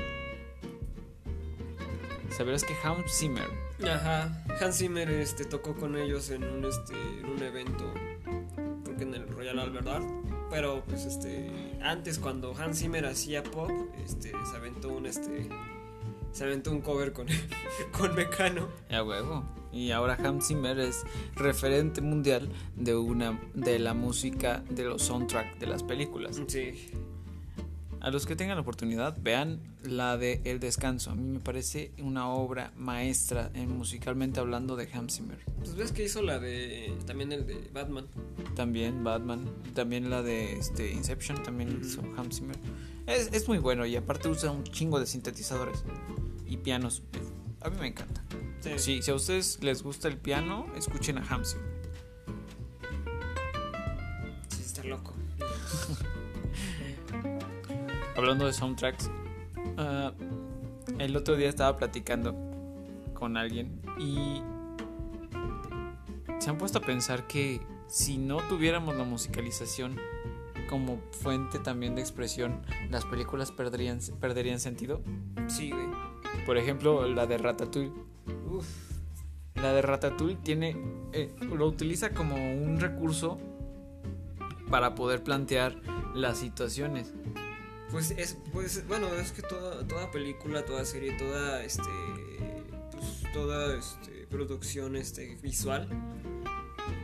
[2.35, 3.47] Sabrás que Hans Zimmer
[3.83, 7.93] Ajá, Hans Zimmer este, tocó con ellos en un, este, en un evento,
[8.83, 10.05] creo que en el Royal Albert Art,
[10.49, 13.71] pero pues este, antes cuando Hans Zimmer hacía pop,
[14.05, 15.49] este, se aventó un, este,
[16.31, 17.27] se aventó un cover con,
[17.91, 18.69] con Mecano.
[18.89, 19.43] A huevo.
[19.71, 21.03] Y ahora Hans Zimmer es
[21.35, 26.39] referente mundial de una de la música de los soundtracks de las películas.
[26.47, 26.91] Sí,
[28.03, 31.09] A los que tengan la oportunidad, vean la de El Descanso.
[31.09, 35.39] A mí me parece una obra maestra en musicalmente hablando de Hans Zimmer.
[35.59, 36.93] Pues ves que hizo la de.
[37.07, 38.07] También el de Batman.
[38.55, 41.85] También Batman, también la de este, Inception, también Ujú.
[41.85, 42.57] hizo Hans Zimmer.
[43.07, 45.85] Es, es muy bueno y aparte usa un chingo de sintetizadores
[46.45, 47.03] y pianos.
[47.61, 48.21] A mí me encanta.
[48.75, 51.73] Sí, si a ustedes les gusta el piano, escuchen a Hans Zimmer.
[54.49, 55.13] Sí, está loco.
[58.15, 59.09] Hablando de soundtracks,
[59.77, 60.11] ah,
[60.99, 62.35] el otro día estaba platicando
[63.13, 64.41] con alguien y
[66.39, 69.99] se han puesto a pensar que si no tuviéramos la musicalización
[70.69, 75.01] como fuente también de expresión, las películas perderían, perderían sentido.
[75.47, 75.87] Sí, güey.
[76.45, 77.93] Por ejemplo, la de Ratatouille.
[78.49, 78.67] Uf.
[79.55, 80.75] La de Ratatouille tiene,
[81.13, 83.39] eh, lo utiliza como un recurso
[84.69, 85.79] para poder plantear
[86.13, 87.13] las situaciones.
[87.93, 91.83] Pues es, pues, bueno, es que toda, toda película, toda serie, toda, este,
[92.91, 95.87] pues, toda, este, producción, este, visual,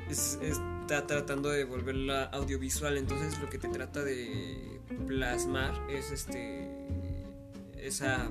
[0.09, 6.67] es- está tratando de volverla audiovisual, entonces lo que te trata de plasmar es, este,
[7.77, 8.27] esa,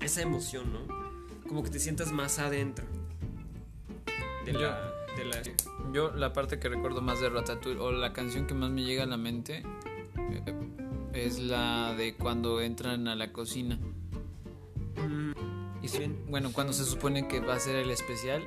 [0.00, 0.88] esa emoción, ¿no?
[1.46, 2.86] Como que te sientas más adentro
[4.46, 5.42] de la, de la
[5.92, 9.02] Yo la parte que recuerdo más de Ratatouille o la canción que más me llega
[9.02, 9.62] a la mente
[10.16, 10.42] eh,
[11.18, 13.78] es la de cuando entran a la cocina.
[15.82, 16.24] Y Bien.
[16.28, 18.42] bueno, cuando se supone que va a ser el especial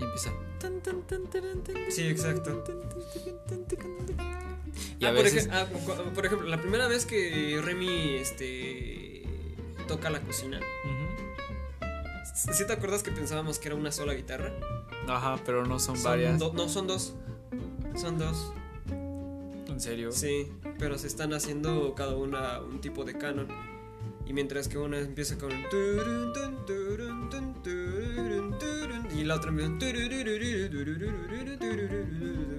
[0.00, 0.32] y empieza.
[1.90, 2.64] Sí, exacto.
[4.98, 5.26] Y Ah, a por,
[6.24, 9.22] ah, ejemplo, la primera vez que Remy este
[9.86, 12.52] toca la cocina, Ujú.
[12.54, 14.52] ¿sí te acuerdas que pensábamos que era una sola guitarra?
[15.08, 16.38] Ajá, pero no son, Son varias.
[16.38, 17.14] no, son dos.
[17.96, 18.52] Son dos.
[19.74, 20.12] ¿En serio?
[20.12, 23.48] Sí, pero se están haciendo cada una un tipo de canon.
[24.24, 25.50] Y mientras que una empieza con
[29.12, 29.50] y la otra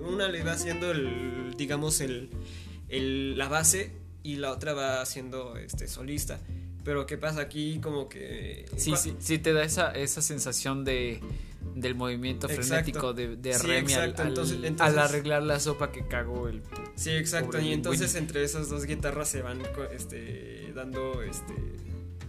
[0.01, 2.29] una le va haciendo el digamos el,
[2.89, 6.41] el la base y la otra va haciendo este solista.
[6.83, 11.21] Pero qué pasa aquí como que Sí, sí, sí te da esa, esa sensación de
[11.75, 12.67] del movimiento Exacto.
[12.67, 16.47] frenético de, de Sí, Remy al- al, Entonces- al entonces- arreglar la sopa que cagó
[16.47, 16.63] el
[16.95, 17.59] Sí, exacto.
[17.59, 18.19] Y entonces Winnie.
[18.21, 19.61] entre esas dos guitarras se van
[19.93, 21.53] este, dando, este,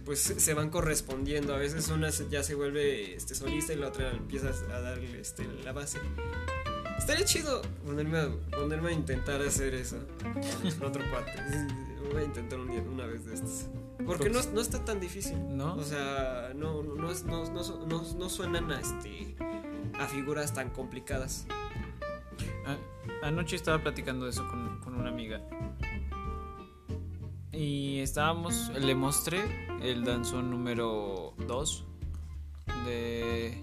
[0.05, 1.55] pues se van correspondiendo.
[1.55, 5.45] A veces una ya se vuelve este, solista y la otra empieza a darle este,
[5.63, 5.99] la base.
[6.97, 9.97] Estaría chido ponerme a, ponerme a intentar hacer eso
[10.83, 11.31] otro cuate.
[12.11, 13.65] Voy a intentar un día, una vez de estos.
[14.05, 15.37] Porque no, no está tan difícil.
[15.57, 15.75] ¿No?
[15.75, 19.35] O sea, no, no, no, es- no, no, su- no, no suenan a, este,
[19.99, 21.45] a figuras tan complicadas.
[22.65, 25.41] A- Anoche estaba platicando eso con, con una amiga.
[27.51, 29.41] Y estábamos, le mostré
[29.81, 31.85] el danzón número 2
[32.85, 33.57] de,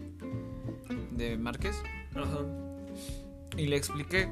[1.12, 1.76] de Márquez.
[2.16, 2.40] Ajá.
[3.56, 4.28] Y le expliqué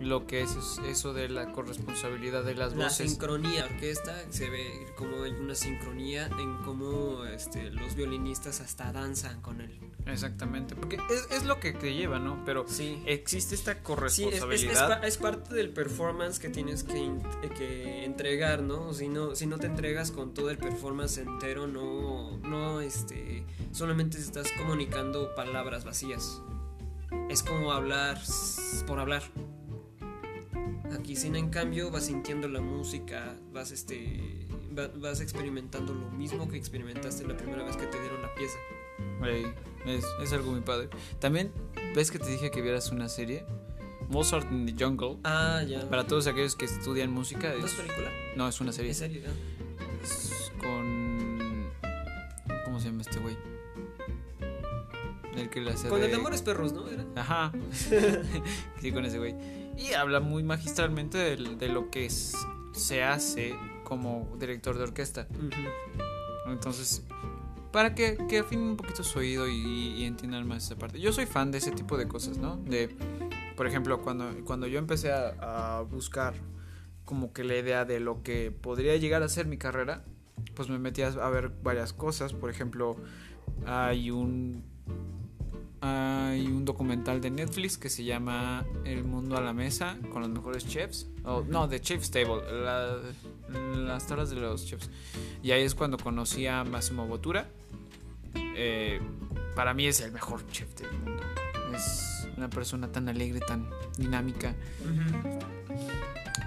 [0.00, 3.10] lo que es es- eso de la corresponsabilidad de las La voces.
[3.10, 9.40] sincronía orquesta se ve como hay una sincronía en cómo este, los violinistas hasta danzan
[9.40, 9.78] con él.
[10.06, 12.42] Exactamente, porque es, es lo que te lleva, ¿no?
[12.46, 13.02] Pero Sí.
[13.06, 15.00] existe esta Sí, es, es- es corresponsabilidad.
[15.00, 17.10] pa- es parte del performance que tienes que,
[17.56, 18.94] que entregar, ¿no?
[18.94, 24.16] Si no si no te entregas con todo el performance entero, no no este solamente
[24.18, 26.40] estás comunicando palabras vacías.
[27.28, 28.18] Es como hablar
[28.86, 29.22] por hablar.
[30.98, 34.46] Aquí sin en cambio vas sintiendo la música, vas este
[34.76, 38.58] va- vas experimentando lo mismo que experimentaste la primera vez que te dieron la pieza.
[39.24, 39.46] Ey,
[39.86, 40.88] es, es algo muy padre.
[41.20, 41.52] También,
[41.94, 43.44] ¿ves que te dije que vieras una serie?
[44.08, 45.18] Mozart in the Jungle.
[45.24, 45.88] Ah, ya.
[45.88, 47.50] Para todos aquellos que estudian música.
[47.50, 48.08] ¿No Es, es película?
[48.36, 48.90] no, es una serie.
[48.92, 49.22] ¿En serio?
[49.28, 49.84] Ah.
[50.02, 51.68] Es con.
[52.64, 53.36] ¿Cómo se llama este güey?
[55.36, 56.88] El que le hace Con de- el de Amores Perros, ¿no?
[56.88, 57.04] Era.
[57.14, 57.52] Ajá.
[58.80, 59.34] sí, con ese güey.
[59.78, 62.34] Y habla muy magistralmente de, lo que es-
[62.72, 65.26] se hace como director de orquesta.
[66.46, 67.02] Entonces,
[67.72, 69.54] para que, que afinen un poquito su oído y,
[69.98, 71.00] y entiendan más esa parte.
[71.00, 72.56] Yo soy fan de ese tipo de cosas, ¿no?
[72.56, 72.88] De,
[73.56, 76.34] por ejemplo, cuando, cuando yo empecé a, a buscar
[77.04, 80.04] como que la idea de lo que podría llegar a ser mi carrera,
[80.54, 82.32] pues me metí a ver varias cosas.
[82.32, 82.96] Por ejemplo,
[83.66, 84.64] hay un
[85.80, 90.30] hay un documental de Netflix que se llama El mundo a la mesa con los
[90.30, 91.06] mejores chefs.
[91.24, 92.98] O, no, The Chef's Table, la-
[93.76, 94.90] las tablas de los chefs.
[95.42, 97.48] Y ahí es cuando conocí a Massimo Bottura.
[98.34, 99.00] Eh,
[99.54, 101.22] para mí es el mejor chef del mundo.
[101.74, 104.54] Es una persona tan alegre, tan dinámica.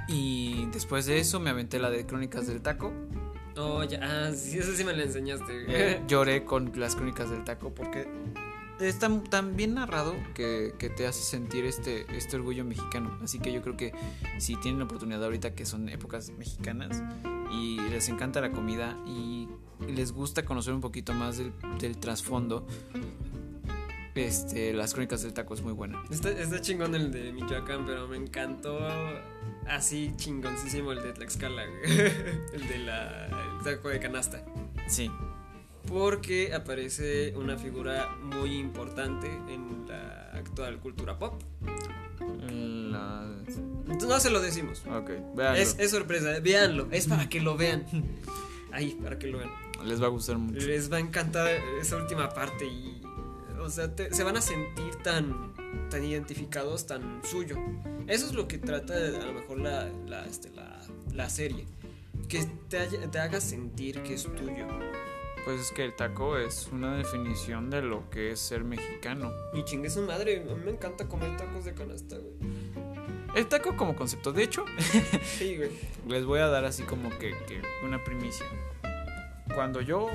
[0.07, 2.91] Y después de eso me aventé la de Crónicas del Taco.
[3.57, 5.65] Oh, ya, ah, sí, eso sí me la enseñaste.
[5.67, 8.07] Eh, lloré con las Crónicas del Taco porque
[8.81, 13.17] está tan bien narrado que, que te hace sentir este, este orgullo mexicano.
[13.23, 13.93] Así que yo creo que
[14.37, 17.01] si tienen la oportunidad ahorita que son épocas mexicanas
[17.51, 19.47] y les encanta la comida y
[19.87, 22.65] les gusta conocer un poquito más del, del trasfondo,
[24.15, 26.03] este, las Crónicas del Taco es muy buena.
[26.09, 28.79] Está, está chingón el de Michoacán, pero me encantó
[29.67, 31.63] así chingoncísimo el de Tlaxcala.
[32.53, 34.43] El de la el taco de canasta.
[34.87, 35.09] Sí,
[35.87, 41.41] Porque aparece una figura muy importante en la actual cultura pop.
[42.49, 43.27] la...
[43.47, 44.83] Entonces no se lo decimos.
[44.85, 45.59] Ok, véanlo.
[45.59, 46.87] Es, es sorpresa, véanlo.
[46.91, 47.85] Es para que lo vean.
[48.71, 49.49] Ahí, para que lo vean.
[49.83, 50.65] Les va a gustar mucho.
[50.65, 51.47] Les va a encantar
[51.81, 53.01] esa última parte y.
[53.59, 55.53] O sea, te- se van a sentir tan,
[55.89, 57.55] tan identificados, tan suyo.
[58.07, 60.79] Eso es lo que trata de, a lo mejor la, la, este, la,
[61.13, 61.65] la serie.
[62.27, 64.67] Que te, te haga sentir que es tuyo.
[65.45, 69.31] Pues es que el taco es una definición de lo que es ser mexicano.
[69.53, 72.33] Y chingue su madre, a mí me encanta comer tacos de canasta, güey.
[73.35, 74.65] El taco como concepto, de hecho,
[75.37, 75.71] Sí, güey.
[76.07, 78.45] les voy a dar así como que, que una primicia.
[79.55, 80.09] Cuando yo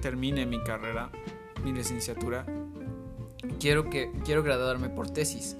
[0.00, 1.10] termine mi carrera,
[1.64, 2.46] mi licenciatura,
[3.58, 5.56] quiero que quiero graduarme por tesis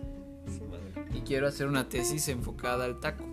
[0.46, 1.06] Su madre.
[1.14, 3.24] y quiero hacer una tesis enfocada al taco.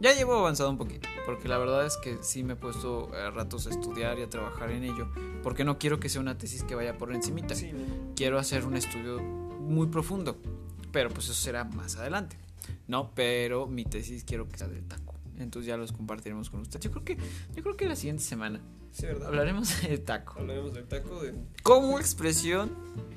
[0.00, 3.30] Ya llevo avanzado un poquito, porque la verdad es que sí me he puesto a
[3.30, 5.08] ratos a estudiar y a trabajar en ello,
[5.42, 7.54] porque no quiero que sea una tesis que vaya por encimita.
[7.54, 7.72] Sí,
[8.16, 10.36] quiero hacer un estudio muy profundo,
[10.90, 12.36] pero pues eso será más adelante.
[12.86, 15.14] No, pero mi tesis quiero que sea del taco.
[15.38, 16.84] Entonces ya los compartiremos con ustedes.
[16.84, 17.16] Yo creo que
[17.54, 18.60] yo creo que la siguiente semana
[18.92, 19.28] Sí, ¿verdad?
[19.28, 21.32] hablaremos del taco Hablaremos del taco de.
[21.62, 22.70] como expresión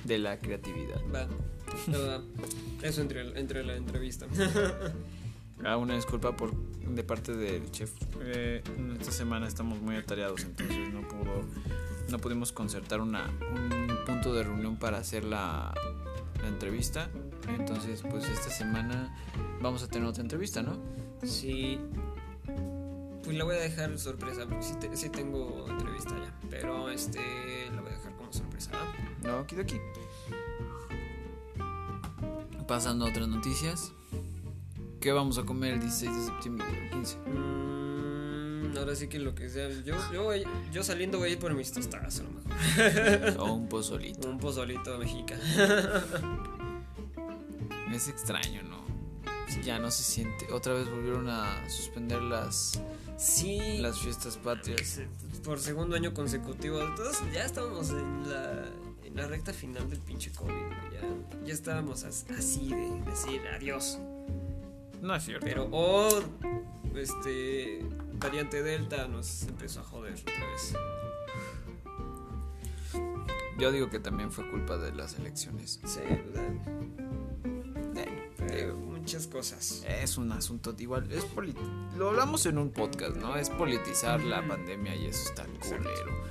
[0.06, 1.02] de la creatividad.
[1.14, 1.28] Va.
[2.82, 4.26] Eso entre, entre la entrevista.
[5.64, 7.92] Ah, una disculpa por de parte del chef.
[8.22, 8.62] Eh,
[9.00, 11.44] esta semana estamos muy atareados, entonces no pudo
[12.10, 15.74] no pudimos concertar una, un punto de reunión para hacer la,
[16.42, 17.10] la entrevista.
[17.48, 19.16] Entonces, pues esta semana
[19.62, 20.78] vamos a tener otra entrevista, ¿no?
[21.24, 21.80] Sí.
[23.24, 26.40] Pues la voy a dejar sorpresa, porque sí, te- sí tengo entrevista ya.
[26.50, 28.70] Pero este la voy a dejar como sorpresa.
[28.74, 29.28] ¿va?
[29.28, 29.78] No, aquí de aquí.
[32.68, 33.94] Pasando a otras noticias.
[35.06, 36.66] ¿Qué vamos a comer el 16 de septiembre?
[36.84, 37.18] el 15.
[37.28, 39.70] Mm, ahora sí que lo que sea.
[39.84, 40.32] Yo, yo,
[40.74, 43.38] yo saliendo voy a ir por mis tostadas a lo mejor.
[43.40, 44.28] O un pozolito.
[44.28, 45.44] Un pozolito mexicano.
[47.94, 48.84] Es extraño, ¿no?
[49.64, 50.52] Ya no se siente.
[50.52, 52.82] Otra vez volvieron a suspender las,
[53.16, 53.78] Sí.
[53.78, 55.02] las fiestas patrias.
[55.44, 56.80] Por segundo año consecutivo.
[56.96, 58.66] Todos ya estábamos en la,
[59.06, 60.50] en la recta final del pinche COVID.
[60.52, 64.00] Ya, ya estábamos as- así de decir adiós.
[65.06, 65.46] No es cierto.
[65.46, 66.10] Pero, oh,
[66.96, 67.80] este,
[68.14, 70.74] variante Delta nos empezó a joder otra vez.
[73.60, 75.80] Yo digo que también fue culpa de las elecciones.
[75.86, 76.50] Sí, ¿verdad?
[78.48, 79.86] Pero muchas cosas.
[79.88, 81.24] Es un asunto igual, es
[81.96, 83.36] lo hablamos en un podcast, ¿no?
[83.36, 86.26] Es politizar la pandemia y eso está culero.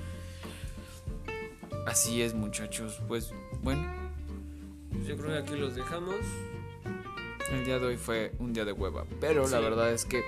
[1.86, 3.00] Así es, muchachos.
[3.06, 3.32] Pues
[3.62, 3.84] bueno,
[5.06, 6.16] Yo creo que aquí los dejamos.
[7.52, 9.64] El día de hoy fue un día de hueva, pero la Sí.
[9.64, 10.22] verdad es que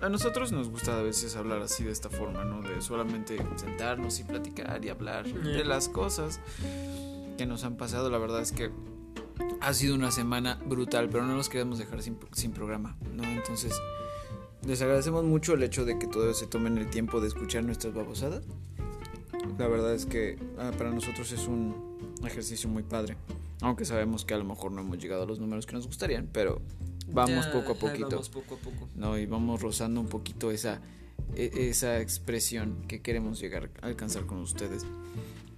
[0.00, 2.60] a nosotros nos gusta a veces hablar así de esta forma, ¿no?
[2.62, 6.40] De solamente sentarnos y platicar y hablar de las cosas
[7.38, 8.10] que nos han pasado.
[8.10, 8.70] La verdad es que
[9.60, 13.24] ha sido una semana brutal, pero no nos queremos dejar sin, sin programa, ¿no?
[13.24, 13.72] Entonces,
[14.66, 17.94] les agradecemos mucho el hecho de que todos se tomen el tiempo de escuchar nuestras
[17.94, 18.44] babosadas.
[19.58, 21.96] La verdad es que ah, para nosotros es un
[22.26, 23.16] ejercicio muy padre.
[23.64, 26.28] Aunque sabemos que a lo mejor no hemos llegado a los números que nos gustarían,
[26.32, 26.60] pero
[27.08, 28.08] vamos Ya, poco a poquito.
[28.10, 28.88] Vamos poco a poco.
[28.94, 29.16] ¿no?
[29.18, 30.80] Y vamos rozando un poquito esa,
[31.34, 34.84] e- esa expresión que queremos llegar a alcanzar con ustedes.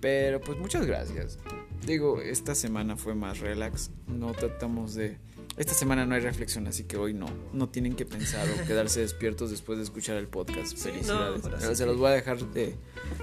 [0.01, 1.39] Pero pues muchas gracias.
[1.87, 3.91] Digo, esta semana fue más relax.
[4.07, 5.19] No tratamos de...
[5.57, 7.27] Esta semana no hay reflexión, así que hoy no.
[7.55, 10.77] No tienen que pensar o quedarse despiertos después de escuchar el podcast.
[10.77, 11.45] Sí, Felicidades.
[11.45, 12.77] no, se que- los voy a dejar de,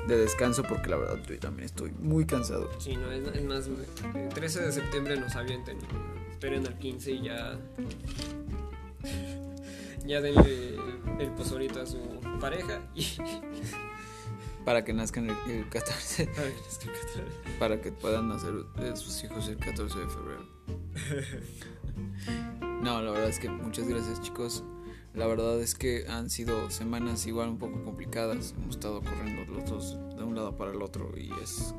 [0.07, 2.71] de descanso porque la verdad yo también estoy muy cansado.
[2.79, 3.69] Sí, no, es, es más,
[4.15, 5.77] el 13 de septiembre nos avienten.
[6.31, 7.59] Esperen al 15 y ya.
[10.05, 10.79] Ya denle el,
[11.21, 11.99] el pozolito a su
[12.41, 13.05] pareja y.
[14.65, 16.25] Para que nazcan el, el 14.
[16.27, 17.25] Para que les caiga atrás.
[17.59, 20.47] para que puedan nacer eh, sus hijos el 14 de febrero.
[22.81, 24.63] No, la verdad es que muchas gracias chicos.
[25.13, 28.55] La verdad es que han sido semanas igual un poco complicadas.
[28.57, 31.75] Hemos estado corriendo los dos de un lado para el otro y es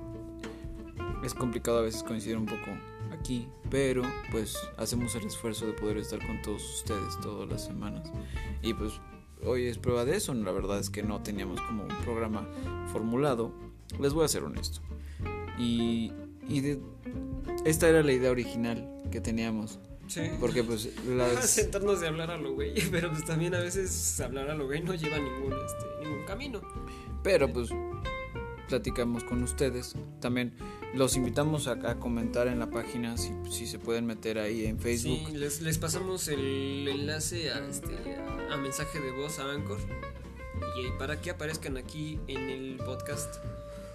[1.24, 2.66] es complicado a veces coincidir un poco
[3.10, 8.10] aquí, pero pues hacemos el esfuerzo de poder estar con todos ustedes todas las semanas.
[8.62, 9.00] Y pues
[9.44, 12.46] hoy es prueba de eso, la verdad es que no teníamos como un programa
[12.92, 13.52] formulado.
[13.98, 14.80] Les voy a ser honesto.
[15.58, 16.12] Y,
[16.48, 16.78] y
[17.64, 19.78] esta era la idea original que teníamos.
[20.06, 20.22] Sí.
[20.38, 21.50] Porque pues las...
[21.50, 24.82] Sentarnos de hablar a lo güey, pero pues también a veces hablar a lo güey
[24.82, 26.60] no lleva ningún, este, ningún camino.
[27.22, 27.70] Pero pues
[28.68, 29.94] platicamos con ustedes.
[30.20, 30.54] También
[30.94, 34.78] los invitamos a, a comentar en la página si, si se pueden meter ahí en
[34.78, 35.28] Facebook.
[35.28, 39.78] Sí, les, les pasamos el enlace a, este, a, a mensaje de voz a Anchor
[40.76, 43.36] y para que aparezcan aquí en el podcast.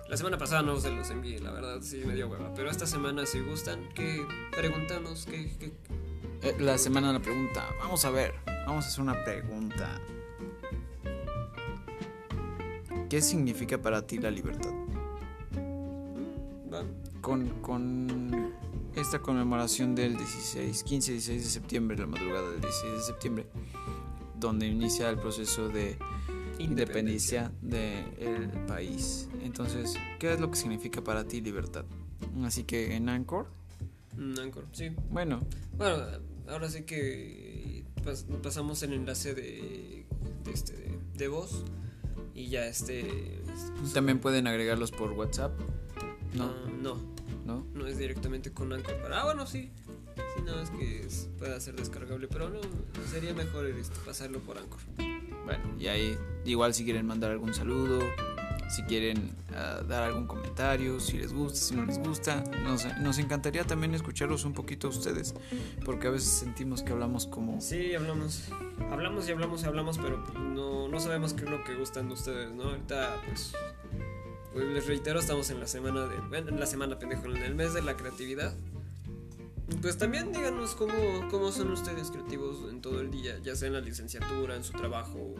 [0.09, 2.51] La semana pasada no se los envié, la verdad, sí me dio hueva.
[2.55, 5.71] Pero esta semana, si gustan, que preguntanos, que, que
[6.41, 7.63] Eh, la semana de la pregunta.
[7.79, 8.33] Vamos a ver.
[8.65, 10.01] Vamos a hacer una pregunta.
[13.07, 14.71] ¿Qué significa para ti la libertad?
[16.73, 16.83] va.
[17.21, 18.53] Con, con
[18.95, 23.45] esta conmemoración del 16, 15, 16 de septiembre, la madrugada del 16 de septiembre,
[24.39, 25.97] donde inicia el proceso de
[26.59, 29.27] independencia del país.
[29.41, 31.85] Entonces, ¿qué es lo que significa para ti libertad?
[32.43, 33.47] Así que en Anchor,
[34.17, 34.89] Mm, Anchor, sí.
[35.09, 35.39] bueno,
[35.77, 35.97] Bueno,
[36.49, 40.05] ahora sí que pas- pasamos el enlace de,
[40.43, 41.63] de, este, de, de voz
[42.35, 43.39] y ya este...
[43.79, 45.57] pues, también pueden agregarlos por WhatsApp,
[46.33, 46.45] ¿no?
[46.45, 46.97] ah, no,
[47.45, 47.65] ¿No?
[47.73, 48.95] no es directamente con Anchor.
[49.01, 49.71] Para, ah, bueno, sí.
[50.35, 52.59] Sí, no, es que es- pueda ser descargable, pero no,
[53.09, 54.79] sería mejor este, pasarlo por Anchor.
[55.49, 56.15] Bueno, y ahí
[56.45, 58.01] igual si quieren mandar algún saludo,
[58.69, 63.17] si quieren ah, dar algún comentario, si les gusta, si no les gusta, nos, nos
[63.17, 65.33] encantaría también escucharlos un poquito a ustedes,
[65.83, 67.59] porque a veces sentimos que hablamos como...
[67.61, 68.49] Sí, hablamos.
[68.91, 72.13] Hablamos y hablamos y hablamos, pero no, no sabemos qué es lo que gustan de
[72.13, 72.65] ustedes, ¿no?
[72.65, 73.53] Ahorita, pues,
[74.53, 76.19] pues, les reitero, estamos en la semana de.
[76.29, 78.55] Bueno, en la semana, pendejo, en el mes de la creatividad.
[79.81, 80.93] Pues también díganos cómo,
[81.31, 84.73] cómo son ustedes creativos en todo el día, ya sea en la licenciatura, en su
[84.73, 85.33] trabajo.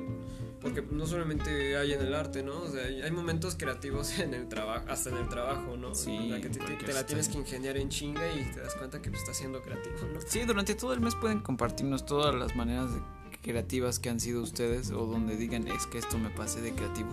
[0.62, 2.62] Porque no solamente hay en el arte, ¿no?
[2.62, 5.94] O sea, hay, momentos creativos en el trabajo, hasta en el trabajo, ¿no?
[5.94, 8.76] Sí, En la que te, te- la tienes que ingeniar en chinga y te das
[8.76, 10.22] cuenta que pues, estás siendo creativo, ¿no?
[10.26, 13.02] Sí, durante todo el mes pueden compartirnos todas las maneras de-
[13.42, 17.10] creativas que han sido ustedes o donde digan es que esto me pasé de creativo.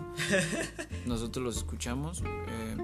[1.06, 2.76] Nosotros los escuchamos eh,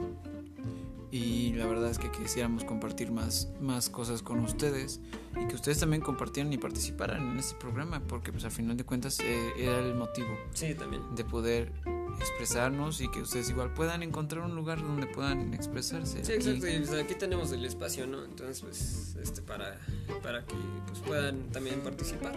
[1.13, 4.99] y la verdad es que quisiéramos compartir más, más cosas con ustedes
[5.41, 8.85] y que ustedes también compartieran y participaran en este programa porque pues al final de
[8.85, 11.15] cuentas eh, era el motivo Sí, también.
[11.15, 11.71] de poder
[12.19, 16.25] expresarnos y que ustedes igual puedan encontrar un lugar donde puedan expresarse.
[16.25, 16.67] Sí, Y- exacto.
[16.69, 18.25] Y, pues, aquí tenemos el espacio, ¿no?
[18.25, 19.79] Entonces, pues, este, para,
[20.23, 20.55] para que
[20.87, 22.35] pues, puedan también participar.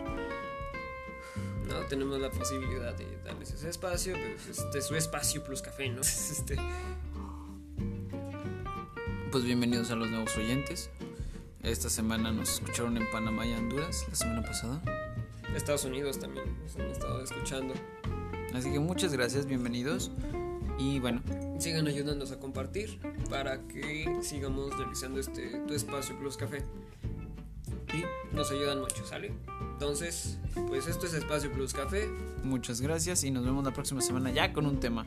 [1.67, 1.79] ¿No?
[1.89, 4.15] Tenemos la posibilidad de darles ese espacio,
[4.45, 6.01] pues, este, su espacio plus café, ¿no?
[6.31, 6.55] Este,
[9.35, 10.89] Pues bienvenidos a los nuevos oyentes.
[11.61, 14.81] Esta semana nos escucharon en Panamá y Honduras, la semana pasada.
[15.53, 17.73] Estados Unidos también nos han estado escuchando.
[18.53, 20.09] Así que muchas gracias, bienvenidos.
[20.79, 21.21] Y bueno,
[21.59, 22.97] Sigan ayudándonos a compartir
[23.29, 26.63] para que sigamos realizando este tu espacio plus café.
[27.93, 29.31] Y nos ayudan mucho, ¿sale?
[29.73, 32.09] Entonces, pues esto es Espacio Plus Café
[32.45, 35.05] muchas gracias y nos vemos la próxima semana ya con un tema.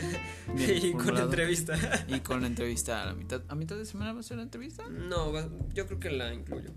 [0.54, 1.26] bien y con formulado.
[1.26, 2.06] entrevista.
[2.08, 3.42] Y con la entrevista a la mitad.
[3.48, 4.88] ¿A mitad de semana va a ser la entrevista?
[4.88, 5.32] No,
[5.72, 6.70] yo creo que la incluyo.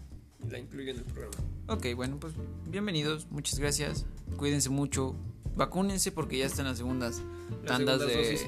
[0.49, 1.35] La incluyo en el programa.
[1.67, 2.33] Ok, bueno, pues
[2.67, 4.05] bienvenidos, muchas gracias.
[4.37, 5.15] Cuídense mucho.
[5.55, 7.21] Vacúnense porque ya están las segundas
[7.61, 8.41] Las tandas segundas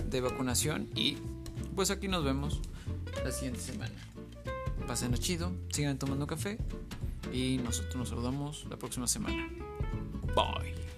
[0.00, 0.88] de, de vacunación.
[0.94, 1.18] Y
[1.74, 2.60] pues aquí nos vemos
[3.24, 3.92] la siguiente semana.
[4.90, 6.58] Pasen chido, sigan tomando café
[7.32, 9.48] y nosotros nos saludamos la próxima semana.
[10.34, 10.89] Bye.